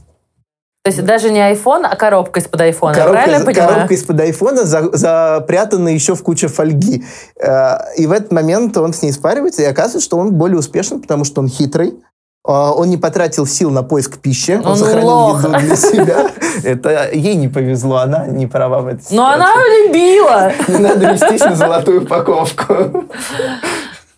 То 0.86 0.91
есть 0.91 1.04
даже 1.04 1.30
не 1.30 1.39
iPhone, 1.39 1.84
а 1.84 1.97
коробка 1.97 2.39
из-под 2.39 2.62
iPhone, 2.62 2.93
коробка, 2.93 3.12
правильно 3.12 3.45
понимаю? 3.45 3.69
Коробка 3.69 3.93
из-под 3.93 4.21
iPhone 4.21 4.63
за, 4.63 4.89
запрятана 4.95 5.89
еще 5.89 6.15
в 6.15 6.23
куче 6.23 6.47
фольги. 6.47 7.04
Э, 7.38 7.80
и 7.97 8.08
в 8.08 8.13
этот 8.13 8.32
момент 8.32 8.78
он 8.78 8.93
с 8.93 9.02
ней 9.02 9.12
спаривается, 9.12 9.62
и 9.62 9.65
оказывается, 9.65 10.00
что 10.00 10.17
он 10.17 10.36
более 10.36 10.58
успешен, 10.58 11.02
потому 11.02 11.26
что 11.26 11.41
он 11.41 11.50
хитрый, 11.50 11.95
он 12.54 12.90
не 12.90 12.98
потратил 12.98 13.46
сил 13.46 13.72
на 13.72 13.84
поиск 13.84 14.20
пищи, 14.20 14.52
он, 14.52 14.68
он 14.68 14.78
сохранил 14.78 15.10
лох. 15.10 15.44
еду 15.44 15.60
для 15.60 15.76
себя. 15.76 16.32
Это 16.64 17.12
ей 17.12 17.36
не 17.36 17.48
повезло, 17.48 17.98
она 17.98 18.26
не 18.26 18.48
права 18.48 18.80
в 18.80 18.88
этой 18.88 19.02
ситуации. 19.02 19.16
Но 19.16 19.28
она 19.28 19.54
любила. 19.66 20.52
Не 20.68 20.78
надо 20.78 21.12
вестись 21.12 21.42
на 21.42 21.56
золотую 21.56 22.04
упаковку. 22.04 23.06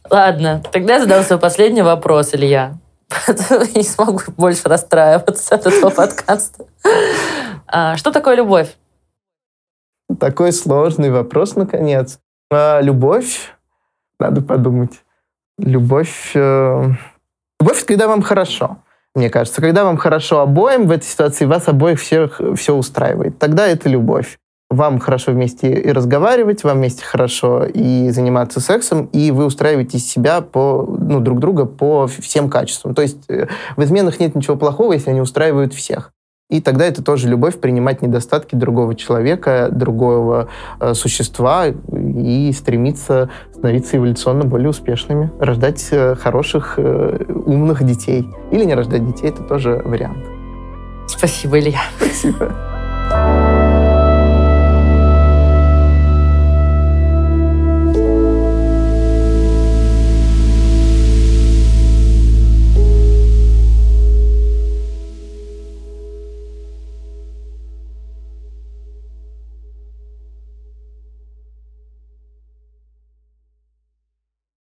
Ладно, 0.10 0.63
тогда 0.72 0.96
я 0.96 1.00
задам 1.02 1.24
свой 1.24 1.39
последний 1.39 1.82
вопрос, 1.82 2.34
Илья. 2.34 2.78
Не 3.76 3.84
смогу 3.84 4.22
больше 4.38 4.70
расстраиваться 4.70 5.56
от 5.56 5.65
этого 5.65 5.89
подкаста. 5.89 6.65
А, 7.68 7.98
что 7.98 8.12
такое 8.12 8.36
любовь? 8.36 8.76
Такой 10.20 10.52
сложный 10.52 11.12
вопрос, 11.12 11.56
наконец. 11.56 12.20
А, 12.52 12.80
любовь, 12.82 13.54
надо 14.20 14.42
подумать. 14.42 15.04
Любовь 15.60 16.32
э, 16.36 16.92
Любовь, 17.62 17.86
когда 17.86 18.08
вам 18.08 18.22
хорошо, 18.22 18.78
мне 19.15 19.30
кажется. 19.30 19.62
Когда 19.62 19.84
вам 19.84 19.98
хорошо 19.98 20.39
обоим 20.39 20.88
в 20.88 20.91
этой 20.91 21.06
ситуации, 21.06 21.45
вас 21.45 21.67
обоих 21.67 22.00
всех 22.00 22.39
все 22.56 22.74
устраивает. 22.74 23.38
Тогда 23.38 23.67
это 23.67 23.89
любовь. 23.89 24.38
Вам 24.69 25.00
хорошо 25.00 25.32
вместе 25.32 25.74
и 25.74 25.91
разговаривать, 25.91 26.63
вам 26.63 26.78
вместе 26.78 27.04
хорошо 27.04 27.65
и 27.65 28.12
заниматься 28.12 28.60
сексом, 28.60 29.08
и 29.08 29.32
вы 29.32 29.45
устраиваете 29.45 29.98
себя 29.98 30.41
по, 30.41 30.86
ну, 30.88 31.19
друг 31.19 31.39
друга 31.39 31.65
по 31.65 32.06
всем 32.06 32.52
качествам. 32.52 32.93
То 32.93 33.02
есть 33.02 33.28
э, 33.30 33.48
в 33.76 33.84
изменах 33.84 34.19
нет 34.19 34.36
ничего 34.36 34.56
плохого, 34.58 34.93
если 34.93 35.10
они 35.10 35.22
устраивают 35.22 35.74
всех. 35.74 36.12
И 36.49 36.62
тогда 36.62 36.85
это 36.85 37.03
тоже 37.03 37.29
любовь 37.29 37.59
принимать 37.59 38.01
недостатки 38.01 38.55
другого 38.55 38.95
человека, 38.95 39.69
другого 39.71 40.49
э, 40.79 40.95
существа 40.95 41.67
и 41.67 42.51
стремиться 42.53 43.29
становиться 43.53 43.97
эволюционно 43.97 44.45
более 44.45 44.69
успешными, 44.69 45.29
рождать 45.39 45.88
э, 45.91 46.15
хороших, 46.15 46.75
э, 46.77 47.23
умных 47.45 47.83
детей. 47.83 48.27
Или 48.51 48.63
не 48.63 48.73
рождать 48.73 49.05
детей, 49.05 49.29
это 49.29 49.43
тоже 49.43 49.79
вариант. 49.85 50.25
Спасибо, 51.07 51.59
Илья. 51.59 51.81
Спасибо. 51.99 52.68